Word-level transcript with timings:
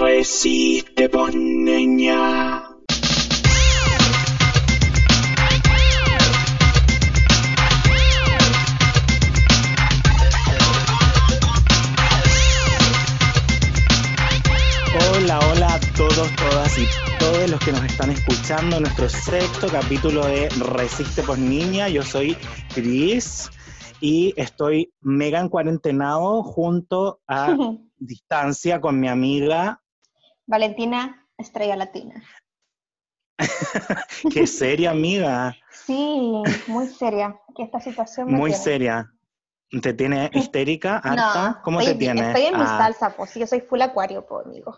Resiste, 0.00 1.08
pues 1.08 1.34
niña. 1.34 2.62
Hola, 15.10 15.40
hola 15.40 15.74
a 15.74 15.80
todos, 15.96 16.36
todas 16.36 16.78
y 16.78 16.86
todos 17.18 17.50
los 17.50 17.60
que 17.60 17.72
nos 17.72 17.82
están 17.82 18.10
escuchando 18.10 18.76
en 18.76 18.82
nuestro 18.82 19.08
sexto 19.08 19.66
capítulo 19.66 20.24
de 20.26 20.48
Resiste 20.60 21.24
por 21.24 21.40
Niña. 21.40 21.88
Yo 21.88 22.04
soy 22.04 22.36
Cris 22.72 23.50
y 24.00 24.32
estoy 24.36 24.92
mega 25.00 25.40
en 25.40 25.48
cuarentenado 25.48 26.44
junto 26.44 27.20
a 27.26 27.56
distancia 27.98 28.80
con 28.80 29.00
mi 29.00 29.08
amiga. 29.08 29.82
Valentina, 30.48 31.28
estrella 31.36 31.76
latina. 31.76 32.24
Qué 34.32 34.46
seria, 34.46 34.90
amiga. 34.90 35.54
Sí, 35.70 36.42
muy 36.66 36.88
seria. 36.88 37.38
Que 37.54 37.64
esta 37.64 37.80
situación 37.80 38.26
me 38.28 38.38
Muy 38.38 38.50
tiene. 38.50 38.64
seria. 38.64 39.12
¿Te 39.82 39.92
tiene 39.92 40.30
histérica, 40.32 40.96
harta? 40.98 41.50
No, 41.50 41.62
¿Cómo 41.62 41.80
estoy, 41.80 41.94
te 41.94 41.98
tiene? 42.00 42.28
Estoy 42.28 42.46
en 42.46 42.56
mi 42.56 42.64
Ah. 42.64 42.78
salsa, 42.78 43.14
pues. 43.14 43.34
Yo 43.34 43.46
soy 43.46 43.60
full 43.60 43.80
acuario, 43.82 44.26
pues, 44.26 44.46
amigo. 44.46 44.76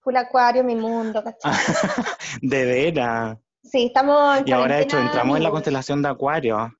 Full 0.00 0.16
acuario, 0.16 0.64
mi 0.64 0.74
mundo, 0.74 1.22
¿cachai? 1.22 1.52
de 2.42 2.64
veras. 2.64 3.38
Sí, 3.62 3.86
estamos 3.86 4.38
en 4.38 4.48
Y 4.48 4.52
ahora, 4.52 4.76
de 4.76 4.82
hecho, 4.82 4.98
entramos 4.98 5.36
en 5.36 5.44
la 5.44 5.50
constelación 5.50 6.02
de 6.02 6.08
Acuario. 6.08 6.76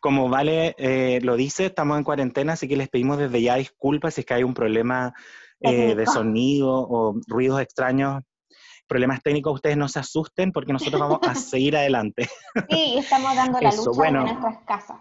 Como 0.00 0.28
Vale 0.28 0.74
eh, 0.78 1.20
lo 1.22 1.36
dice, 1.36 1.66
estamos 1.66 1.96
en 1.98 2.02
cuarentena, 2.04 2.54
así 2.54 2.66
que 2.66 2.76
les 2.76 2.88
pedimos 2.88 3.18
desde 3.18 3.40
ya 3.40 3.54
disculpas 3.54 4.14
si 4.14 4.22
es 4.22 4.26
que 4.26 4.34
hay 4.34 4.42
un 4.42 4.54
problema 4.54 5.14
eh, 5.60 5.94
de 5.94 6.06
sonido 6.06 6.70
o 6.70 7.20
ruidos 7.26 7.60
extraños, 7.60 8.22
problemas 8.86 9.22
técnicos. 9.22 9.54
Ustedes 9.54 9.76
no 9.76 9.88
se 9.88 9.98
asusten 9.98 10.52
porque 10.52 10.72
nosotros 10.72 11.00
vamos 11.00 11.20
a 11.22 11.34
seguir 11.34 11.76
adelante. 11.76 12.28
Sí, 12.68 12.96
estamos 12.98 13.34
dando 13.34 13.60
la 13.60 13.68
Eso, 13.68 13.86
lucha 13.86 13.96
bueno. 13.96 14.24
de 14.24 14.32
nuestras 14.32 14.58
casas. 14.64 15.00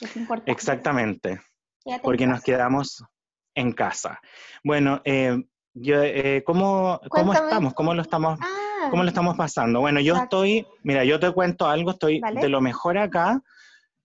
Es 0.00 0.16
importante. 0.16 0.52
Exactamente, 0.52 1.40
Quédate 1.84 1.96
en 1.96 2.02
porque 2.02 2.26
nos 2.26 2.42
quedamos 2.42 3.02
en 3.54 3.72
casa. 3.72 4.20
Bueno, 4.62 5.00
eh, 5.04 5.36
yo, 5.74 6.02
eh, 6.02 6.42
¿cómo, 6.46 7.00
¿cómo 7.08 7.32
estamos? 7.32 7.74
¿Cómo 7.74 7.94
lo 7.94 8.02
estamos 8.02 8.38
Ah, 8.40 8.88
¿Cómo 8.90 9.02
lo 9.02 9.08
estamos 9.08 9.36
pasando? 9.36 9.80
Bueno, 9.80 10.00
yo 10.00 10.14
Exacto. 10.14 10.44
estoy, 10.44 10.66
mira, 10.82 11.04
yo 11.04 11.18
te 11.18 11.30
cuento 11.32 11.66
algo, 11.66 11.90
estoy 11.90 12.20
Vale. 12.20 12.40
de 12.40 12.48
lo 12.48 12.60
mejor 12.60 12.96
acá, 12.96 13.42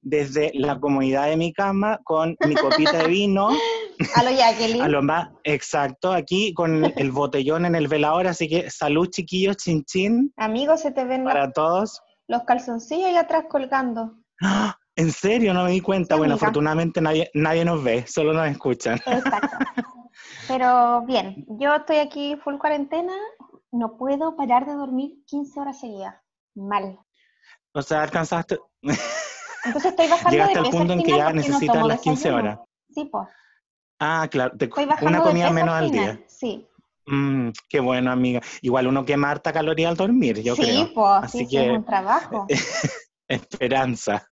desde 0.04 0.52
la 0.54 0.80
comodidad 0.80 1.28
de 1.28 1.38
mi 1.38 1.54
cama, 1.54 2.00
con 2.04 2.36
mi 2.46 2.56
copita 2.56 2.98
de 3.00 3.08
vino, 3.08 3.50
a 4.16 4.24
lo 4.24 4.32
Jacqueline. 4.32 4.82
a 4.82 4.88
lo 4.88 5.02
más 5.02 5.30
exacto, 5.44 6.12
aquí 6.12 6.54
con 6.54 6.86
el 6.98 7.12
botellón 7.12 7.66
en 7.66 7.76
el 7.76 7.88
velador, 7.88 8.28
así 8.28 8.48
que 8.48 8.70
salud 8.70 9.08
chiquillos, 9.10 9.58
chin 9.58 9.84
chin, 9.86 10.34
Amigos, 10.38 10.82
se 10.82 10.92
te 10.92 11.06
ven 11.06 11.24
los, 11.24 11.34
para 11.34 11.52
todos. 11.52 12.02
los 12.28 12.44
calzoncillos 12.44 13.06
ahí 13.08 13.16
atrás 13.16 13.46
colgando. 13.50 14.14
¡Ah! 14.42 14.78
En 14.96 15.12
serio, 15.12 15.56
no 15.56 15.64
me 15.64 15.72
di 15.72 15.82
cuenta. 15.82 16.14
Sí, 16.14 16.20
bueno, 16.20 16.36
amiga. 16.36 16.46
afortunadamente 16.46 17.02
nadie, 17.02 17.28
nadie 17.34 17.66
nos 17.66 17.84
ve, 17.84 18.06
solo 18.06 18.32
nos 18.32 18.48
escuchan. 18.48 19.00
Exacto. 19.08 19.58
Pero 20.48 21.02
bien, 21.08 21.48
yo 21.60 21.74
estoy 21.74 21.98
aquí 21.98 22.36
full 22.44 22.60
cuarentena, 22.60 23.14
no 23.72 23.98
puedo 23.98 24.36
parar 24.36 24.68
de 24.68 24.74
dormir 24.74 25.16
15 25.26 25.60
horas 25.60 25.80
seguidas. 25.80 26.14
Mal. 26.54 27.00
O 27.74 27.82
sea, 27.82 28.04
alcanzaste, 28.04 28.60
Entonces 29.66 29.92
estoy 29.92 30.08
bajando 30.08 30.32
llegaste 30.32 30.54
de 30.54 30.60
al 30.60 30.66
peso 30.66 30.78
punto 30.78 30.94
al 30.94 31.00
en 31.00 31.06
que 31.06 31.12
ya 31.18 31.24
no 31.30 31.34
necesitas 31.36 31.74
tomo 31.76 31.88
las 31.88 32.02
15 32.02 32.30
desayuno. 32.30 32.52
horas. 32.54 32.60
Sí, 32.90 33.06
pues. 33.12 33.28
Ah, 34.00 34.28
claro, 34.30 34.58
te- 34.58 34.66
Estoy 34.66 34.86
bajando 34.86 35.10
una 35.10 35.18
de 35.20 35.24
comida 35.24 35.44
peso 35.46 35.54
menos 35.54 35.76
al 35.76 35.90
final. 35.90 36.16
día. 36.18 36.26
Sí. 36.28 36.68
Mm, 37.06 37.50
qué 37.70 37.80
bueno, 37.80 38.12
amiga. 38.12 38.42
Igual 38.62 38.88
uno 38.88 39.04
quema 39.06 39.32
harta 39.32 39.52
caloría 39.54 39.90
al 39.90 39.98
dormir, 39.98 40.42
yo 40.42 40.56
sí, 40.56 40.62
creo. 40.62 40.94
pues, 40.94 41.24
Así 41.24 41.38
sí, 41.40 41.46
sí, 41.46 41.56
que- 41.58 41.72
es 41.72 41.78
un 41.78 41.86
trabajo. 41.86 42.48
Esperanza. 43.28 44.28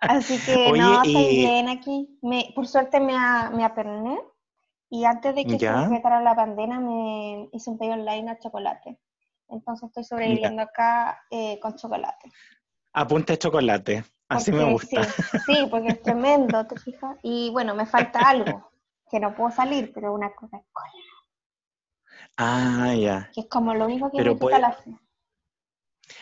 Así 0.00 0.38
que 0.38 0.54
Oye, 0.72 0.80
no, 0.82 0.94
estoy 1.02 1.12
y- 1.22 1.36
bien 1.38 1.68
aquí. 1.68 2.18
Me, 2.22 2.52
por 2.54 2.66
suerte 2.66 3.00
me, 3.00 3.14
a- 3.16 3.50
me 3.50 3.64
aperné 3.64 4.18
y 4.90 5.04
antes 5.04 5.34
de 5.34 5.44
que 5.44 5.58
Ya. 5.58 5.74
se 5.76 5.80
decretara 5.84 6.20
la 6.22 6.34
pandemia 6.36 6.78
me 6.78 7.48
hice 7.52 7.70
un 7.70 7.78
pedido 7.78 7.94
online 7.94 8.30
a 8.30 8.38
chocolate. 8.38 8.98
Entonces 9.48 9.88
estoy 9.88 10.04
sobreviviendo 10.04 10.62
acá 10.62 11.20
eh, 11.30 11.58
con 11.60 11.74
chocolate. 11.76 12.30
Apunte 12.92 13.32
de 13.34 13.38
chocolate. 13.38 14.04
Así 14.36 14.52
me 14.52 14.64
gusta. 14.72 15.04
Sí, 15.04 15.38
sí, 15.46 15.68
porque 15.70 15.88
es 15.90 16.02
tremendo, 16.02 16.66
¿te 16.66 16.76
fijas? 16.76 17.16
Y 17.22 17.50
bueno, 17.50 17.74
me 17.74 17.86
falta 17.86 18.28
algo, 18.28 18.70
que 19.10 19.20
no 19.20 19.34
puedo 19.34 19.50
salir, 19.50 19.92
pero 19.94 20.12
una 20.14 20.32
Coca-Cola, 20.34 20.92
Ah, 22.36 22.94
ya. 22.94 23.30
que 23.32 23.42
es 23.42 23.46
como 23.48 23.74
lo 23.74 23.84
único 23.86 24.10
que 24.10 24.18
Pero 24.18 24.32
me 24.32 24.36
puede- 24.38 24.60
la 24.60 24.72
sed. 24.82 24.92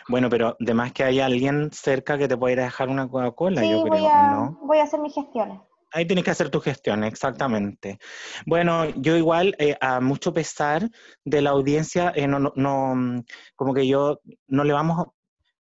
Bueno, 0.09 0.29
pero 0.31 0.57
además 0.61 0.93
que 0.93 1.05
hay 1.05 1.21
alguien 1.21 1.71
cerca 1.73 2.17
que 2.19 2.29
te 2.29 2.37
pueda 2.37 2.53
ir 2.53 2.61
a 2.61 2.65
dejar 2.65 2.89
una 2.89 3.09
Coca-Cola, 3.09 3.63
Sí, 3.63 3.71
yo 3.71 3.83
creo, 3.83 3.91
voy 4.03 4.07
a, 4.07 4.23
¿no? 4.31 4.59
voy 4.63 4.79
a 4.79 4.85
hacer 4.85 5.01
mis 5.01 5.15
gestiones. 5.15 5.61
Ahí 5.95 6.07
tienes 6.07 6.25
que 6.25 6.31
hacer 6.31 6.49
tu 6.49 6.59
gestión, 6.61 7.05
exactamente. 7.05 7.99
Bueno, 8.47 8.87
yo 8.97 9.15
igual, 9.17 9.55
eh, 9.59 9.77
a 9.81 10.01
mucho 10.01 10.33
pesar 10.33 10.89
de 11.25 11.43
la 11.43 11.51
audiencia, 11.51 12.13
eh, 12.17 12.27
no, 12.27 12.39
no, 12.39 12.53
no, 12.57 13.23
como 13.57 13.75
que 13.75 13.87
yo 13.87 14.21
no 14.47 14.65
le 14.65 14.73
vamos, 14.73 15.09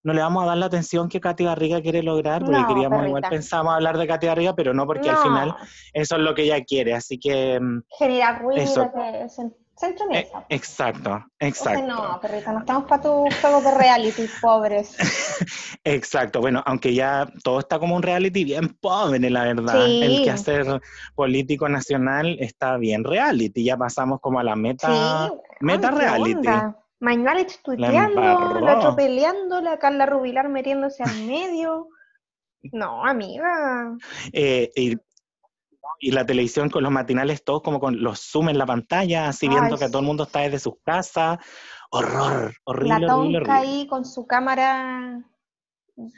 no 0.03 0.13
le 0.13 0.21
vamos 0.21 0.43
a 0.43 0.47
dar 0.47 0.57
la 0.57 0.65
atención 0.65 1.07
que 1.09 1.19
Katy 1.21 1.43
Garriga 1.45 1.81
quiere 1.81 2.01
lograr, 2.03 2.43
porque 2.43 2.59
No, 2.59 2.67
queríamos, 2.67 3.05
igual 3.07 3.23
pensamos 3.29 3.73
hablar 3.73 3.97
de 3.97 4.07
Katy 4.07 4.27
Garriga, 4.27 4.55
pero 4.55 4.73
no 4.73 4.85
porque 4.87 5.09
al 5.09 5.17
final 5.17 5.55
eso 5.93 6.15
es 6.15 6.21
lo 6.21 6.33
que 6.33 6.43
ella 6.43 6.63
quiere, 6.63 6.93
así 6.93 7.19
que, 7.19 7.59
mm, 7.59 7.83
generar 7.99 8.41
ruido, 8.41 8.61
Eso. 8.63 8.91
que 8.93 9.29
se, 9.29 9.49
se 9.75 9.85
eh, 9.85 9.89
entromeza. 9.89 10.45
exacto, 10.49 11.25
exacto. 11.39 11.85
no, 11.87 12.19
perrita, 12.19 12.51
no 12.51 12.59
estamos 12.59 12.83
para 12.85 13.01
tus 13.01 13.35
juegos 13.41 13.63
de 13.63 13.71
reality, 13.77 14.23
pobres. 14.41 14.95
Exacto, 15.83 16.39
bueno, 16.41 16.61
aunque 16.65 16.93
ya 16.93 17.27
todo 17.43 17.59
está 17.59 17.79
como 17.79 17.95
un 17.95 18.03
reality 18.03 18.43
bien 18.43 18.69
pobre, 18.79 19.29
la 19.29 19.43
verdad. 19.45 19.85
Sí. 19.85 20.01
El 20.03 20.23
que 20.23 20.31
hacer 20.31 20.81
político 21.15 21.67
nacional 21.69 22.37
está 22.39 22.77
bien 22.77 23.03
reality, 23.03 23.63
ya 23.63 23.77
pasamos 23.77 24.19
como 24.19 24.39
a 24.39 24.43
la 24.43 24.55
meta, 24.55 25.27
Sí, 25.29 25.33
meta 25.61 25.89
ay, 25.89 25.93
¿qué 25.95 25.99
reality. 26.01 26.33
onda? 26.35 26.77
Tuiteando, 27.63 28.21
embarró. 28.21 28.59
la 28.61 28.77
otro 28.77 28.95
peleando, 28.95 29.59
la 29.61 29.77
Carla 29.79 30.05
Rubilar 30.05 30.47
metiéndose 30.49 31.03
al 31.03 31.23
medio. 31.25 31.87
No, 32.71 33.03
amiga. 33.05 33.97
Eh, 34.31 34.69
y, 34.75 34.95
y 35.99 36.11
la 36.11 36.25
televisión 36.25 36.69
con 36.69 36.83
los 36.83 36.91
matinales, 36.91 37.43
todos 37.43 37.63
como 37.63 37.79
con 37.79 38.01
los 38.03 38.19
zoom 38.31 38.49
en 38.49 38.57
la 38.59 38.65
pantalla, 38.67 39.27
así 39.27 39.47
Ay, 39.47 39.49
viendo 39.55 39.77
que 39.77 39.85
sí. 39.85 39.91
todo 39.91 39.99
el 40.01 40.05
mundo 40.07 40.23
está 40.23 40.39
desde 40.41 40.59
sus 40.59 40.75
casas. 40.85 41.39
Horror, 41.89 42.53
horrible, 42.63 42.99
la 42.99 43.07
tonca 43.07 43.37
horrible. 43.39 43.51
ahí 43.51 43.87
con 43.87 44.05
su 44.05 44.25
cámara 44.25 45.21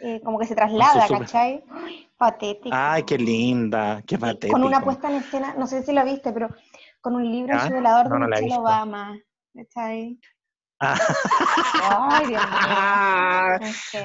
eh, 0.04 0.22
como 0.24 0.38
que 0.38 0.46
se 0.46 0.54
traslada, 0.56 1.08
super- 1.08 1.22
¿cachai? 1.22 1.64
Ay, 1.72 2.10
patético. 2.18 2.70
Ay, 2.78 3.04
qué 3.04 3.18
linda, 3.18 4.04
qué 4.06 4.18
patético. 4.20 4.54
Con 4.54 4.64
una 4.64 4.82
puesta 4.82 5.10
en 5.10 5.16
escena, 5.18 5.56
no 5.58 5.66
sé 5.66 5.82
si 5.82 5.92
la 5.94 6.04
viste, 6.04 6.32
pero 6.32 6.50
con 7.02 7.16
un 7.16 7.24
libro 7.32 7.54
en 7.54 7.60
¿Ah? 7.60 7.68
su 7.68 7.74
velador 7.74 8.08
No, 8.10 8.14
de 8.14 8.20
no 8.20 8.26
he 8.26 8.42
Michelle. 8.42 8.60
Obama. 8.60 9.18
¿Cachai? 9.56 10.20
Ay, 10.84 12.28
Dios 12.28 12.44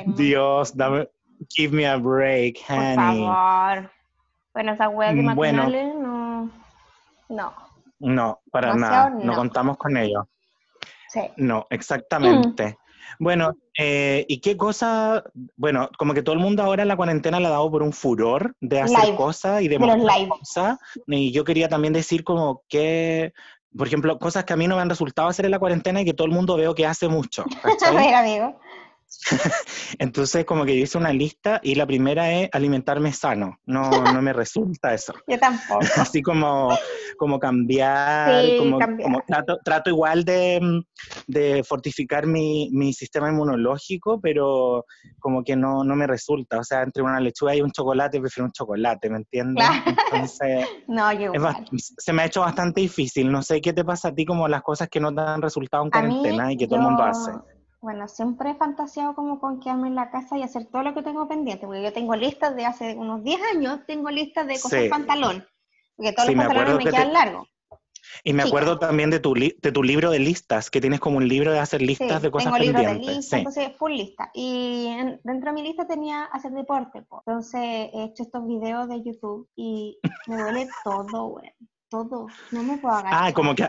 mío. 0.04 0.14
Dios, 0.16 0.76
dame, 0.76 1.08
give 1.48 1.74
me 1.76 1.86
a 1.86 1.96
break, 1.96 2.58
Por 2.66 2.76
honey. 2.76 3.24
favor. 3.24 3.90
Bueno, 4.54 4.72
esas 4.72 4.88
weas 4.92 5.14
de 5.14 5.22
Mm, 5.22 5.34
bueno. 5.34 5.62
matinales 5.64 5.94
no. 5.96 6.50
No. 7.28 7.52
No, 8.00 8.40
para 8.50 8.74
nada, 8.74 9.10
no 9.10 9.24
no. 9.24 9.34
contamos 9.34 9.76
con 9.76 9.96
ello. 9.96 10.28
Sí. 11.08 11.20
No, 11.36 11.66
exactamente. 11.70 12.76
Bueno, 13.20 13.52
eh, 13.76 14.26
¿y 14.28 14.38
qué 14.40 14.56
cosa? 14.56 15.24
Bueno, 15.56 15.88
como 15.98 16.12
que 16.12 16.22
todo 16.22 16.34
el 16.34 16.40
mundo 16.42 16.62
ahora 16.62 16.82
en 16.82 16.88
la 16.88 16.96
cuarentena 16.96 17.40
le 17.40 17.46
ha 17.46 17.50
dado 17.50 17.68
por 17.70 17.82
un 17.82 17.92
furor 17.94 18.54
de 18.60 18.82
hacer 18.82 19.06
Live, 19.06 19.16
cosas 19.16 19.62
y 19.62 19.68
de, 19.68 19.78
de 19.78 19.86
mostrar 19.86 20.28
cosas. 20.28 20.78
Y 21.06 21.32
yo 21.32 21.42
quería 21.42 21.68
también 21.70 21.94
decir 21.94 22.22
como 22.22 22.62
que, 22.68 23.32
por 23.76 23.86
ejemplo, 23.86 24.18
cosas 24.18 24.44
que 24.44 24.52
a 24.52 24.56
mí 24.56 24.66
no 24.66 24.76
me 24.76 24.82
han 24.82 24.88
resultado 24.88 25.28
hacer 25.28 25.44
en 25.44 25.50
la 25.50 25.58
cuarentena 25.58 26.00
y 26.00 26.04
que 26.04 26.14
todo 26.14 26.26
el 26.26 26.32
mundo 26.32 26.56
veo 26.56 26.74
que 26.74 26.86
hace 26.86 27.08
mucho. 27.08 27.44
A 27.84 28.20
amigo. 28.20 28.58
Entonces, 29.98 30.44
como 30.44 30.64
que 30.64 30.76
yo 30.76 30.82
hice 30.84 30.98
una 30.98 31.12
lista 31.12 31.60
y 31.62 31.74
la 31.74 31.86
primera 31.86 32.32
es 32.32 32.48
alimentarme 32.52 33.12
sano. 33.12 33.58
No, 33.66 33.90
no 33.90 34.22
me 34.22 34.32
resulta 34.32 34.94
eso. 34.94 35.14
Yo 35.26 35.38
tampoco. 35.38 35.80
Así 35.96 36.22
como, 36.22 36.76
como 37.16 37.38
cambiar, 37.38 38.44
Sí, 38.44 38.56
como, 38.58 38.78
cambiar. 38.78 39.02
como 39.02 39.22
trato, 39.26 39.58
trato 39.64 39.90
igual 39.90 40.24
de, 40.24 40.82
de 41.26 41.64
fortificar 41.64 42.26
mi, 42.26 42.68
mi 42.72 42.92
sistema 42.92 43.28
inmunológico, 43.30 44.20
pero 44.20 44.84
como 45.18 45.42
que 45.42 45.56
no, 45.56 45.84
no 45.84 45.96
me 45.96 46.06
resulta. 46.06 46.58
O 46.58 46.64
sea, 46.64 46.82
entre 46.82 47.02
una 47.02 47.20
lechuga 47.20 47.54
y 47.54 47.62
un 47.62 47.72
chocolate, 47.72 48.20
prefiero 48.20 48.46
un 48.46 48.52
chocolate, 48.52 49.10
¿me 49.10 49.18
entiendes? 49.18 49.66
Claro. 49.66 49.96
Entonces, 50.12 50.66
No, 50.86 51.12
yo 51.12 51.32
se 51.76 52.12
me 52.12 52.22
ha 52.22 52.26
hecho 52.26 52.40
bastante 52.40 52.80
difícil. 52.80 53.30
No 53.30 53.42
sé 53.42 53.60
qué 53.60 53.72
te 53.72 53.84
pasa 53.84 54.08
a 54.08 54.14
ti 54.14 54.24
como 54.24 54.48
las 54.48 54.62
cosas 54.62 54.88
que 54.88 55.00
no 55.00 55.08
han 55.08 55.42
resultado 55.42 55.82
en 55.84 55.88
mí, 55.88 55.90
cuarentena 55.92 56.52
y 56.52 56.56
que 56.56 56.66
todo 56.66 56.76
el 56.76 56.82
mundo 56.82 57.02
hace. 57.02 57.32
Bueno, 57.80 58.08
siempre 58.08 58.50
he 58.50 58.54
fantaseado 58.56 59.14
como 59.14 59.38
con 59.38 59.60
quedarme 59.60 59.88
en 59.88 59.94
la 59.94 60.10
casa 60.10 60.36
y 60.36 60.42
hacer 60.42 60.66
todo 60.66 60.82
lo 60.82 60.94
que 60.94 61.02
tengo 61.02 61.28
pendiente, 61.28 61.64
porque 61.66 61.82
yo 61.82 61.92
tengo 61.92 62.16
listas 62.16 62.56
de 62.56 62.66
hace 62.66 62.96
unos 62.96 63.22
10 63.22 63.40
años, 63.54 63.80
tengo 63.86 64.10
listas 64.10 64.46
de 64.48 64.54
cosas 64.54 64.82
Sí. 64.82 64.88
pantalón, 64.88 65.46
porque 65.96 66.12
todos 66.12 66.28
Sí, 66.28 66.34
los 66.34 66.38
me 66.44 66.44
pantalones 66.46 66.76
me 66.76 66.84
te- 66.84 66.96
quedan 66.96 67.12
largos. 67.12 67.48
Y 68.24 68.32
me 68.32 68.42
acuerdo 68.42 68.78
también 68.78 69.10
de 69.10 69.20
tu, 69.20 69.34
li- 69.34 69.54
de 69.62 69.70
tu 69.70 69.82
libro 69.82 70.10
de 70.10 70.18
listas, 70.18 70.70
que 70.70 70.80
tienes 70.80 70.98
como 70.98 71.18
un 71.18 71.28
libro 71.28 71.52
de 71.52 71.60
hacer 71.60 71.80
listas 71.82 72.16
Sí, 72.16 72.22
de 72.22 72.30
cosas 72.32 72.52
tengo 72.52 72.64
libros 72.64 72.82
de 72.82 72.88
pendientes. 72.88 73.16
lista, 73.16 73.36
sí. 73.36 73.40
entonces 73.40 73.76
full 73.76 73.92
lista. 73.92 74.30
Y 74.34 74.86
en- 74.86 75.20
dentro 75.22 75.50
de 75.50 75.54
mi 75.54 75.62
lista 75.62 75.86
tenía 75.86 76.24
hacer 76.24 76.50
deporte, 76.52 77.02
po. 77.02 77.22
entonces 77.26 77.60
he 77.62 78.04
hecho 78.04 78.24
estos 78.24 78.46
videos 78.46 78.88
de 78.88 79.04
YouTube 79.04 79.48
y 79.54 79.98
me 80.26 80.36
duele 80.36 80.68
todo, 80.82 81.26
güey, 81.28 81.52
todo. 81.88 82.26
No 82.50 82.62
me 82.64 82.78
puedo 82.78 82.94
agachar. 82.96 83.28
Ah, 83.28 83.32
como 83.32 83.54
que, 83.54 83.68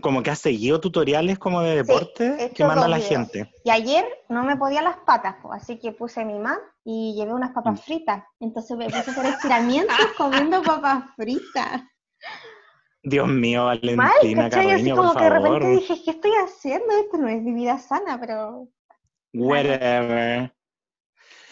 como 0.00 0.22
que 0.22 0.30
has 0.30 0.38
seguido 0.38 0.80
tutoriales 0.80 1.38
como 1.38 1.60
de 1.60 1.76
deporte 1.76 2.50
que 2.54 2.64
manda 2.64 2.88
la 2.88 2.96
videos. 2.96 3.10
gente. 3.10 3.52
Y 3.64 3.70
ayer 3.70 4.06
no 4.28 4.42
me 4.44 4.56
podía 4.56 4.80
las 4.82 4.96
patas, 4.98 5.36
así 5.52 5.78
que 5.78 5.92
puse 5.92 6.24
mi 6.24 6.38
man 6.38 6.58
y 6.84 7.14
llevé 7.14 7.34
unas 7.34 7.50
Mm. 7.50 7.54
papas 7.54 7.84
fritas. 7.84 8.24
Entonces 8.40 8.76
me 8.76 8.86
puse 8.86 8.96
a 8.96 9.00
hacer 9.00 9.26
estiramientos 9.26 9.96
comiendo 10.16 10.62
papas 10.82 11.04
fritas. 11.16 11.82
Dios 13.02 13.28
mío, 13.28 13.64
Mal, 13.64 13.80
Valentina 13.80 14.50
¿cachai? 14.50 14.70
Así 14.72 14.88
por 14.90 14.96
como 14.98 15.14
que 15.14 15.24
de 15.24 15.30
repente 15.30 15.68
dije, 15.70 16.02
¿qué 16.04 16.10
estoy 16.10 16.32
haciendo? 16.32 16.92
Esto 16.98 17.16
no 17.18 17.28
es 17.28 17.42
mi 17.42 17.52
vida 17.52 17.78
sana, 17.78 18.18
pero... 18.20 18.68
Whatever. 19.32 20.52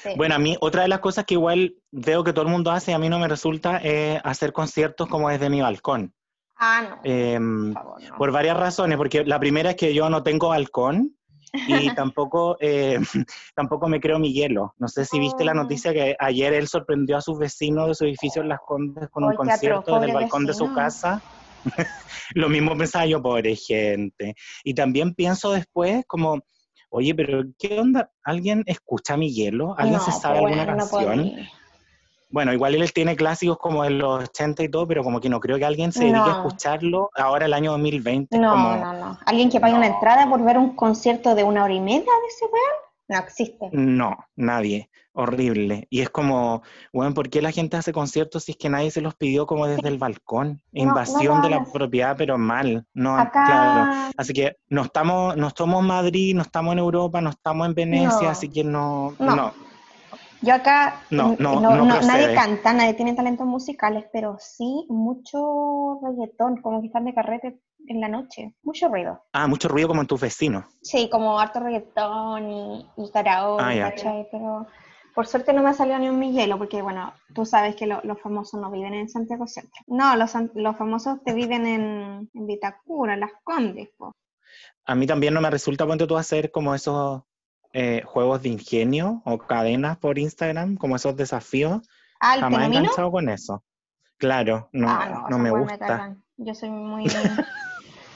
sí. 0.02 0.10
Bueno, 0.16 0.34
a 0.34 0.38
mí 0.38 0.56
otra 0.60 0.82
de 0.82 0.88
las 0.88 0.98
cosas 1.00 1.24
que 1.24 1.34
igual 1.34 1.76
veo 1.90 2.22
que 2.24 2.32
todo 2.32 2.44
el 2.44 2.50
mundo 2.50 2.70
hace 2.70 2.90
y 2.90 2.94
a 2.94 2.98
mí 2.98 3.08
no 3.08 3.18
me 3.18 3.28
resulta 3.28 3.78
es 3.78 4.20
hacer 4.24 4.52
conciertos 4.52 5.08
como 5.08 5.28
desde 5.30 5.48
mi 5.48 5.60
balcón. 5.60 6.12
Ah, 6.58 6.82
no, 6.88 6.98
Em, 7.04 7.72
por 7.74 7.82
favor, 7.82 8.02
no. 8.02 8.16
por 8.18 8.32
varias 8.32 8.56
razones, 8.56 8.96
porque 8.98 9.24
la 9.24 9.38
primera 9.38 9.70
es 9.70 9.76
que 9.76 9.94
yo 9.94 10.10
no 10.10 10.22
tengo 10.22 10.48
balcón 10.48 11.14
y 11.52 11.88
tampoco, 11.96 12.56
eh, 12.60 12.98
tampoco 13.54 13.88
me 13.88 14.00
creo 14.00 14.18
mi 14.18 14.32
hielo. 14.32 14.74
No 14.78 14.88
sé 14.88 15.04
si 15.04 15.18
viste 15.18 15.44
la 15.44 15.52
Oh. 15.52 15.56
noticia 15.62 15.92
que 15.92 16.16
ayer 16.18 16.52
él 16.54 16.66
sorprendió 16.68 17.16
a 17.16 17.20
sus 17.20 17.38
vecinos 17.38 17.86
de 17.88 17.94
su 17.94 18.04
edificio 18.04 18.42
en 18.42 18.48
Las 18.48 18.60
Condes 18.66 19.08
con 19.10 19.24
un 19.24 19.34
concierto 19.34 19.94
desde 19.94 20.06
el 20.06 20.14
balcón 20.14 20.46
de 20.46 20.54
su 20.54 20.72
casa. 20.72 21.22
Lo 22.34 22.48
mismo 22.48 22.76
pensaba 22.76 23.06
yo, 23.06 23.22
pobre 23.22 23.54
gente. 23.56 24.34
Y 24.64 24.74
también 24.74 25.14
pienso 25.14 25.52
después 25.52 26.04
como, 26.06 26.40
oye, 26.90 27.14
pero 27.14 27.42
¿qué 27.58 27.78
onda? 27.78 28.10
¿Alguien 28.24 28.62
escucha 28.66 29.16
mi 29.16 29.32
hielo? 29.32 29.74
¿Alguien 29.78 29.98
No, 29.98 30.04
se 30.04 30.12
sabe 30.12 30.40
pues, 30.40 30.52
alguna 30.58 30.66
no 30.66 30.76
canción? 30.78 31.18
podía. 31.20 31.48
Bueno, 32.30 32.52
igual 32.52 32.74
él 32.74 32.92
tiene 32.92 33.16
clásicos 33.16 33.58
como 33.58 33.84
de 33.84 33.90
los 33.90 34.24
80 34.24 34.62
y 34.62 34.68
todo, 34.68 34.86
pero 34.86 35.02
como 35.02 35.20
que 35.20 35.28
no 35.28 35.40
creo 35.40 35.58
que 35.58 35.64
alguien 35.64 35.92
se 35.92 36.04
dedique 36.04 36.18
a 36.18 36.42
escucharlo 36.42 37.10
ahora 37.14 37.46
el 37.46 37.54
año 37.54 37.72
2020. 37.72 38.36
es 38.36 38.40
No, 38.40 38.50
como, 38.50 38.76
no, 38.76 38.92
no. 38.92 39.18
¿Alguien 39.24 39.50
que 39.50 39.60
pague 39.60 39.74
una 39.74 39.86
entrada 39.86 40.28
por 40.28 40.42
ver 40.44 40.58
un 40.58 40.76
concierto 40.76 41.34
de 41.34 41.44
una 41.44 41.64
hora 41.64 41.72
y 41.72 41.80
media 41.80 42.00
de 42.00 42.26
ese 42.28 42.44
weón? 42.44 42.88
No 43.08 43.18
existe. 43.18 43.70
No, 43.72 44.16
nadie. 44.36 44.90
Horrible. 45.12 45.88
Y 45.90 46.02
es 46.02 46.10
como, 46.10 46.62
bueno, 46.92 47.12
¿por 47.14 47.28
qué 47.28 47.42
la 47.42 47.50
gente 47.50 47.76
hace 47.76 47.92
conciertos 47.92 48.44
si 48.44 48.52
es 48.52 48.58
que 48.58 48.68
nadie 48.68 48.90
se 48.90 49.00
los 49.00 49.16
pidió 49.16 49.46
como 49.46 49.66
desde 49.66 49.88
el 49.88 49.98
balcón? 49.98 50.62
no 50.70 50.82
Invasión 50.82 51.42
de 51.42 51.50
la 51.50 51.64
propiedad, 51.64 52.14
pero 52.16 52.38
mal. 52.38 52.86
No, 52.94 53.18
Acá, 53.18 53.44
claro. 53.44 54.12
Así 54.16 54.32
que 54.32 54.58
no 54.68 54.82
estamos, 54.82 55.36
no 55.36 55.48
estamos 55.48 55.80
en 55.80 55.86
Madrid, 55.86 56.36
no 56.36 56.42
estamos 56.42 56.72
en 56.74 56.78
Europa, 56.78 57.20
no 57.20 57.30
estamos 57.30 57.66
en 57.66 57.74
Venecia, 57.74 58.30
así 58.30 58.48
que 58.48 58.62
no, 58.62 59.14
No. 59.18 59.52
Yo 60.42 60.54
acá, 60.54 61.02
No, 61.10 61.36
no, 61.38 61.60
no 61.60 61.84
nadie 61.84 62.34
canta, 62.34 62.72
nadie 62.72 62.94
tiene 62.94 63.14
talentos 63.14 63.46
musicales, 63.46 64.06
pero 64.12 64.36
sí 64.38 64.86
mucho 64.88 66.00
reggaetón, 66.02 66.60
como 66.62 66.80
que 66.80 66.86
están 66.88 67.04
de 67.04 67.14
carrete 67.14 67.60
en 67.86 68.00
la 68.00 68.08
noche. 68.08 68.54
Mucho 68.62 68.88
ruido. 68.88 69.22
Ah, 69.32 69.46
mucho 69.46 69.68
ruido 69.68 69.88
como 69.88 70.00
en 70.02 70.06
tus 70.06 70.20
vecinos. 70.20 70.64
Sí, 70.82 71.08
como 71.10 71.38
harto 71.40 71.60
reggaetón 71.60 72.50
y, 72.50 72.86
y 72.96 73.10
karaoke, 73.10 73.62
Ah. 73.64 73.90
¿cachai? 73.90 74.28
Pero 74.30 74.66
por 75.14 75.26
suerte 75.26 75.52
no 75.52 75.62
me 75.62 75.70
ha 75.70 75.74
salido 75.74 75.98
ni 75.98 76.08
un 76.08 76.18
mi 76.18 76.32
hielo, 76.32 76.58
porque 76.58 76.82
bueno, 76.82 77.12
tú 77.34 77.44
sabes 77.44 77.74
que 77.76 77.86
lo- 77.86 78.00
los 78.04 78.20
famosos 78.20 78.60
no 78.60 78.70
viven 78.70 78.94
en 78.94 79.08
Santiago 79.08 79.46
Centro. 79.46 79.82
No, 79.86 80.14
los, 80.16 80.32
los 80.54 80.76
famosos 80.76 81.22
te 81.24 81.32
viven 81.32 81.66
en, 81.66 82.30
en 82.32 82.46
Vitacura, 82.46 83.14
en 83.14 83.20
Las 83.20 83.32
Condes, 83.42 83.88
po. 83.96 84.12
A 84.86 84.94
mí 84.94 85.06
también 85.06 85.34
no 85.34 85.40
me 85.40 85.50
resulta, 85.50 85.86
ponte 85.86 86.06
tú, 86.06 86.16
hacer 86.16 86.50
como 86.50 86.74
esos 86.74 87.22
eh, 87.72 88.02
juegos 88.04 88.42
de 88.42 88.48
ingenio 88.50 89.22
o 89.24 89.38
cadenas 89.38 89.98
por 89.98 90.18
Instagram, 90.18 90.76
como 90.76 90.96
esos 90.96 91.16
desafíos. 91.16 91.88
Ah, 92.20 92.34
¿el 92.34 92.40
Jamás 92.40 92.62
he 92.62 92.66
enganchado 92.66 93.10
con 93.10 93.28
eso. 93.28 93.64
Claro, 94.16 94.68
no, 94.72 94.88
ah, 94.88 95.26
no, 95.30 95.38
me 95.38 95.50
gusta. 95.50 96.16
Yo 96.36 96.54
soy 96.54 96.70
muy, 96.70 97.04